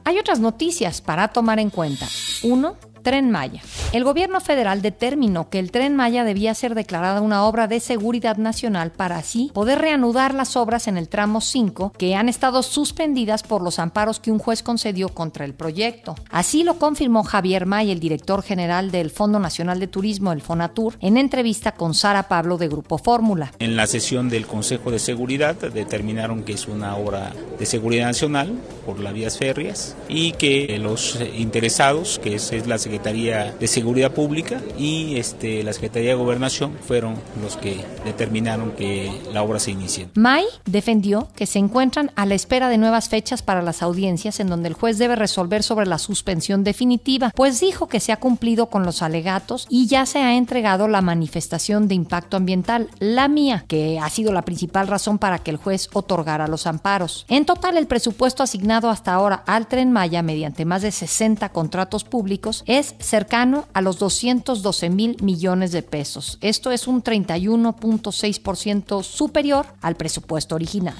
Hay 0.03 0.17
otras 0.17 0.39
noticias 0.39 0.99
para 0.99 1.27
tomar 1.27 1.59
en 1.59 1.69
cuenta. 1.69 2.07
Uno, 2.41 2.75
Tren 3.03 3.29
Maya. 3.29 3.61
El 3.91 4.05
gobierno 4.05 4.39
federal 4.39 4.81
determinó 4.81 5.49
que 5.49 5.59
el 5.59 5.71
Tren 5.71 5.95
Maya 5.95 6.23
debía 6.23 6.55
ser 6.55 6.73
declarada 6.73 7.21
una 7.21 7.43
obra 7.45 7.67
de 7.67 7.79
seguridad 7.79 8.37
nacional 8.37 8.91
para 8.91 9.17
así 9.17 9.51
poder 9.53 9.79
reanudar 9.79 10.33
las 10.33 10.55
obras 10.55 10.87
en 10.87 10.97
el 10.97 11.09
tramo 11.09 11.41
5 11.41 11.91
que 11.97 12.15
han 12.15 12.29
estado 12.29 12.63
suspendidas 12.63 13.43
por 13.43 13.61
los 13.61 13.77
amparos 13.77 14.19
que 14.19 14.31
un 14.31 14.39
juez 14.39 14.63
concedió 14.63 15.09
contra 15.09 15.43
el 15.43 15.53
proyecto. 15.53 16.15
Así 16.31 16.63
lo 16.63 16.79
confirmó 16.79 17.23
Javier 17.23 17.65
May, 17.65 17.91
el 17.91 17.99
director 17.99 18.41
general 18.41 18.89
del 18.89 19.11
Fondo 19.11 19.37
Nacional 19.37 19.79
de 19.79 19.87
Turismo, 19.87 20.31
el 20.31 20.41
FONATUR, 20.41 20.95
en 21.01 21.17
entrevista 21.17 21.73
con 21.73 21.93
Sara 21.93 22.29
Pablo 22.29 22.57
de 22.57 22.69
Grupo 22.69 22.97
Fórmula. 22.97 23.51
En 23.59 23.75
la 23.75 23.85
sesión 23.85 24.29
del 24.29 24.47
Consejo 24.47 24.91
de 24.91 24.99
Seguridad 24.99 25.55
determinaron 25.55 26.43
que 26.43 26.53
es 26.53 26.67
una 26.67 26.95
obra 26.95 27.33
de 27.59 27.65
seguridad 27.65 28.05
nacional 28.05 28.53
por 28.85 28.99
las 28.99 29.13
vías 29.13 29.37
férreas 29.37 29.97
y 30.07 30.31
que 30.31 30.79
los 30.79 31.19
interesados, 31.35 32.19
que 32.19 32.35
es 32.35 32.51
la 32.65 32.77
Secretaría 32.77 32.92
Secretaría 32.93 33.51
de 33.59 33.67
Seguridad 33.67 34.11
Pública 34.11 34.61
y 34.77 35.15
este, 35.15 35.63
la 35.63 35.73
Secretaría 35.73 36.09
de 36.09 36.15
Gobernación 36.15 36.77
fueron 36.79 37.15
los 37.41 37.57
que 37.57 37.83
determinaron 38.05 38.73
que 38.73 39.11
la 39.33 39.41
obra 39.41 39.57
se 39.57 39.71
inicie. 39.71 40.09
May 40.13 40.45
defendió 40.65 41.27
que 41.35 41.47
se 41.47 41.57
encuentran 41.57 42.11
a 42.15 42.27
la 42.27 42.35
espera 42.35 42.69
de 42.69 42.77
nuevas 42.77 43.09
fechas 43.09 43.41
para 43.41 43.63
las 43.63 43.81
audiencias 43.81 44.39
en 44.39 44.47
donde 44.47 44.69
el 44.69 44.75
juez 44.75 44.99
debe 44.99 45.15
resolver 45.15 45.63
sobre 45.63 45.87
la 45.87 45.97
suspensión 45.97 46.63
definitiva, 46.63 47.31
pues 47.35 47.59
dijo 47.59 47.87
que 47.87 47.99
se 47.99 48.11
ha 48.11 48.19
cumplido 48.19 48.67
con 48.67 48.83
los 48.83 49.01
alegatos 49.01 49.65
y 49.71 49.87
ya 49.87 50.05
se 50.05 50.19
ha 50.19 50.35
entregado 50.35 50.87
la 50.87 51.01
manifestación 51.01 51.87
de 51.87 51.95
impacto 51.95 52.37
ambiental, 52.37 52.89
la 52.99 53.27
mía, 53.27 53.65
que 53.67 53.99
ha 53.99 54.09
sido 54.11 54.31
la 54.31 54.43
principal 54.43 54.87
razón 54.87 55.17
para 55.17 55.39
que 55.39 55.49
el 55.49 55.57
juez 55.57 55.89
otorgara 55.93 56.47
los 56.47 56.67
amparos. 56.67 57.25
En 57.27 57.45
total, 57.45 57.75
el 57.75 57.87
presupuesto 57.87 58.43
asignado 58.43 58.91
hasta 58.91 59.15
ahora 59.15 59.43
al 59.47 59.65
tren 59.65 59.91
Maya 59.91 60.21
mediante 60.21 60.63
más 60.63 60.83
de 60.83 60.91
60 60.91 61.49
contratos 61.49 62.03
públicos 62.03 62.63
es 62.67 62.82
cercano 62.99 63.67
a 63.73 63.81
los 63.81 63.99
212 63.99 64.89
mil 64.89 65.17
millones 65.21 65.71
de 65.71 65.83
pesos. 65.83 66.37
Esto 66.41 66.71
es 66.71 66.87
un 66.87 67.03
31.6% 67.03 69.03
superior 69.03 69.67
al 69.81 69.95
presupuesto 69.95 70.55
original. 70.55 70.95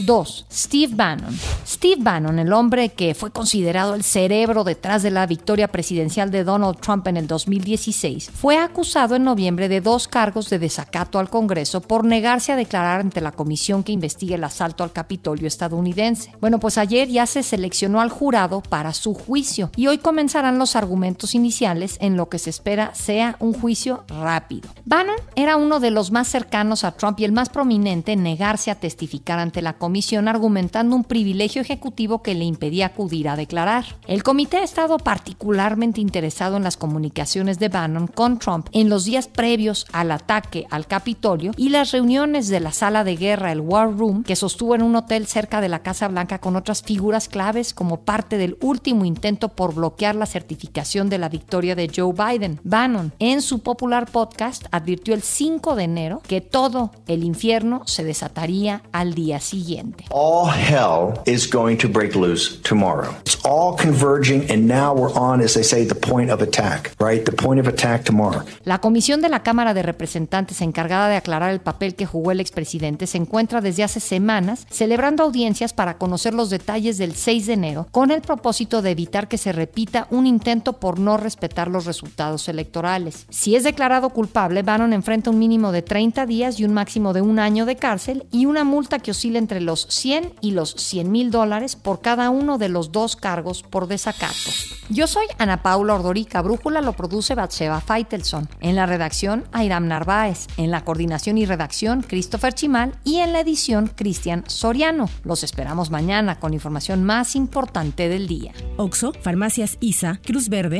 2. 0.00 0.46
Steve 0.50 0.94
Bannon. 0.94 1.38
Steve 1.66 2.02
Bannon, 2.02 2.38
el 2.38 2.52
hombre 2.52 2.90
que 2.90 3.14
fue 3.14 3.30
considerado 3.30 3.94
el 3.94 4.02
cerebro 4.02 4.64
detrás 4.64 5.02
de 5.02 5.10
la 5.10 5.26
victoria 5.26 5.68
presidencial 5.68 6.30
de 6.30 6.44
Donald 6.44 6.78
Trump 6.80 7.06
en 7.06 7.16
el 7.16 7.26
2016, 7.26 8.30
fue 8.30 8.58
acusado 8.58 9.16
en 9.16 9.24
noviembre 9.24 9.68
de 9.68 9.80
dos 9.80 10.08
cargos 10.08 10.50
de 10.50 10.58
desacato 10.58 11.18
al 11.18 11.28
Congreso 11.28 11.80
por 11.80 12.04
negarse 12.04 12.52
a 12.52 12.56
declarar 12.56 13.00
ante 13.00 13.20
la 13.20 13.32
comisión 13.32 13.82
que 13.82 13.92
investiga 13.92 14.36
el 14.36 14.44
asalto 14.44 14.84
al 14.84 14.92
Capitolio 14.92 15.46
estadounidense. 15.46 16.32
Bueno, 16.40 16.60
pues 16.60 16.78
ayer 16.78 17.08
ya 17.08 17.26
se 17.26 17.42
seleccionó 17.42 18.00
al 18.00 18.10
jurado 18.10 18.62
para 18.62 18.92
su 18.92 19.14
juicio 19.14 19.70
y 19.76 19.86
hoy 19.86 19.98
comenzarán 19.98 20.58
los 20.58 20.76
argumentos 20.76 21.09
iniciales 21.34 21.96
en 22.00 22.16
lo 22.16 22.28
que 22.28 22.38
se 22.38 22.50
espera 22.50 22.94
sea 22.94 23.36
un 23.38 23.52
juicio 23.52 24.04
rápido. 24.08 24.68
Bannon 24.84 25.16
era 25.36 25.56
uno 25.56 25.80
de 25.80 25.90
los 25.90 26.10
más 26.10 26.28
cercanos 26.28 26.84
a 26.84 26.92
Trump 26.92 27.20
y 27.20 27.24
el 27.24 27.32
más 27.32 27.48
prominente 27.48 28.12
en 28.12 28.22
negarse 28.22 28.70
a 28.70 28.74
testificar 28.74 29.38
ante 29.38 29.62
la 29.62 29.74
comisión 29.74 30.28
argumentando 30.28 30.96
un 30.96 31.04
privilegio 31.04 31.62
ejecutivo 31.62 32.22
que 32.22 32.34
le 32.34 32.44
impedía 32.44 32.86
acudir 32.86 33.28
a 33.28 33.36
declarar. 33.36 33.84
El 34.06 34.22
comité 34.22 34.58
ha 34.58 34.64
estado 34.64 34.98
particularmente 34.98 36.00
interesado 36.00 36.56
en 36.56 36.64
las 36.64 36.76
comunicaciones 36.76 37.58
de 37.58 37.68
Bannon 37.68 38.06
con 38.06 38.38
Trump 38.38 38.68
en 38.72 38.88
los 38.88 39.04
días 39.04 39.28
previos 39.28 39.86
al 39.92 40.10
ataque 40.10 40.66
al 40.70 40.86
Capitolio 40.86 41.52
y 41.56 41.68
las 41.68 41.92
reuniones 41.92 42.48
de 42.48 42.60
la 42.60 42.72
sala 42.72 43.04
de 43.04 43.16
guerra, 43.16 43.52
el 43.52 43.60
War 43.60 43.96
Room, 43.96 44.24
que 44.24 44.36
sostuvo 44.36 44.74
en 44.74 44.82
un 44.82 44.96
hotel 44.96 45.26
cerca 45.26 45.60
de 45.60 45.68
la 45.68 45.82
Casa 45.82 46.08
Blanca 46.08 46.38
con 46.38 46.56
otras 46.56 46.82
figuras 46.82 47.28
claves 47.28 47.74
como 47.74 48.00
parte 48.00 48.38
del 48.38 48.56
último 48.60 49.04
intento 49.04 49.48
por 49.48 49.74
bloquear 49.74 50.14
la 50.16 50.26
certificación 50.26 50.99
de 51.08 51.18
la 51.18 51.28
victoria 51.28 51.74
de 51.74 51.90
Joe 51.94 52.12
Biden. 52.12 52.60
Bannon, 52.64 53.12
en 53.18 53.42
su 53.42 53.60
popular 53.60 54.10
podcast, 54.10 54.66
advirtió 54.70 55.14
el 55.14 55.22
5 55.22 55.74
de 55.76 55.84
enero 55.84 56.22
que 56.26 56.40
todo 56.40 56.90
el 57.06 57.24
infierno 57.24 57.82
se 57.86 58.04
desataría 58.04 58.82
al 58.92 59.14
día 59.14 59.40
siguiente. 59.40 60.04
All 60.10 60.50
hell 60.50 61.20
is 61.26 61.48
going 61.50 61.76
to 61.78 61.88
break 61.88 62.14
loose 62.14 62.60
tomorrow. 62.62 63.14
It's 63.20 63.38
all 63.44 63.76
converging 63.76 64.50
and 64.50 64.66
now 64.66 64.92
we're 64.92 65.14
on, 65.18 65.40
as 65.40 65.54
they 65.54 65.64
say, 65.64 65.86
the 65.86 65.94
point 65.94 66.30
of 66.30 66.42
attack, 66.42 66.92
right? 67.00 67.24
The 67.24 67.32
point 67.32 67.60
of 67.60 67.66
attack 67.66 68.04
tomorrow. 68.04 68.44
La 68.64 68.80
comisión 68.80 69.20
de 69.20 69.28
la 69.28 69.42
Cámara 69.42 69.74
de 69.74 69.82
Representantes 69.82 70.60
encargada 70.60 71.08
de 71.08 71.16
aclarar 71.16 71.50
el 71.50 71.60
papel 71.60 71.94
que 71.94 72.06
jugó 72.06 72.30
el 72.30 72.40
expresidente 72.40 73.06
se 73.06 73.18
encuentra 73.18 73.60
desde 73.60 73.84
hace 73.84 74.00
semanas 74.00 74.66
celebrando 74.70 75.22
audiencias 75.22 75.72
para 75.72 75.98
conocer 75.98 76.34
los 76.34 76.50
detalles 76.50 76.98
del 76.98 77.14
6 77.14 77.46
de 77.46 77.52
enero 77.52 77.86
con 77.90 78.10
el 78.10 78.20
propósito 78.20 78.82
de 78.82 78.90
evitar 78.90 79.28
que 79.28 79.38
se 79.38 79.52
repita 79.52 80.06
un 80.10 80.26
intento 80.26 80.74
por 80.74 80.89
no 80.98 81.16
respetar 81.16 81.68
los 81.68 81.84
resultados 81.84 82.48
electorales. 82.48 83.26
Si 83.30 83.54
es 83.54 83.64
declarado 83.64 84.10
culpable, 84.10 84.62
Bannon 84.62 84.92
enfrenta 84.92 85.30
un 85.30 85.38
mínimo 85.38 85.72
de 85.72 85.82
30 85.82 86.26
días 86.26 86.58
y 86.58 86.64
un 86.64 86.74
máximo 86.74 87.12
de 87.12 87.22
un 87.22 87.38
año 87.38 87.66
de 87.66 87.76
cárcel 87.76 88.26
y 88.30 88.46
una 88.46 88.64
multa 88.64 88.98
que 88.98 89.10
oscila 89.10 89.38
entre 89.38 89.60
los 89.60 89.86
100 89.88 90.34
y 90.40 90.52
los 90.52 90.74
100 90.74 91.12
mil 91.12 91.30
dólares 91.30 91.76
por 91.76 92.00
cada 92.00 92.30
uno 92.30 92.58
de 92.58 92.68
los 92.68 92.92
dos 92.92 93.16
cargos 93.16 93.62
por 93.62 93.86
desacato. 93.86 94.50
Yo 94.88 95.06
soy 95.06 95.26
Ana 95.38 95.62
Paula 95.62 95.94
Ordorica. 95.94 96.42
Brújula 96.42 96.80
lo 96.80 96.94
produce 96.94 97.36
Batseva 97.36 97.80
Feitelson. 97.80 98.48
En 98.60 98.74
la 98.74 98.86
redacción, 98.86 99.44
Airam 99.52 99.86
Narváez. 99.86 100.48
En 100.56 100.72
la 100.72 100.84
coordinación 100.84 101.38
y 101.38 101.46
redacción, 101.46 102.02
Christopher 102.02 102.54
Chimal. 102.54 102.98
Y 103.04 103.18
en 103.18 103.32
la 103.32 103.40
edición, 103.40 103.86
Cristian 103.94 104.42
Soriano. 104.48 105.08
Los 105.22 105.44
esperamos 105.44 105.90
mañana 105.90 106.40
con 106.40 106.54
información 106.54 107.04
más 107.04 107.36
importante 107.36 108.08
del 108.08 108.26
día. 108.26 108.52
Oxo, 108.76 109.12
Farmacias 109.22 109.76
ISA, 109.80 110.20
Cruz 110.24 110.48
Verde, 110.48 110.79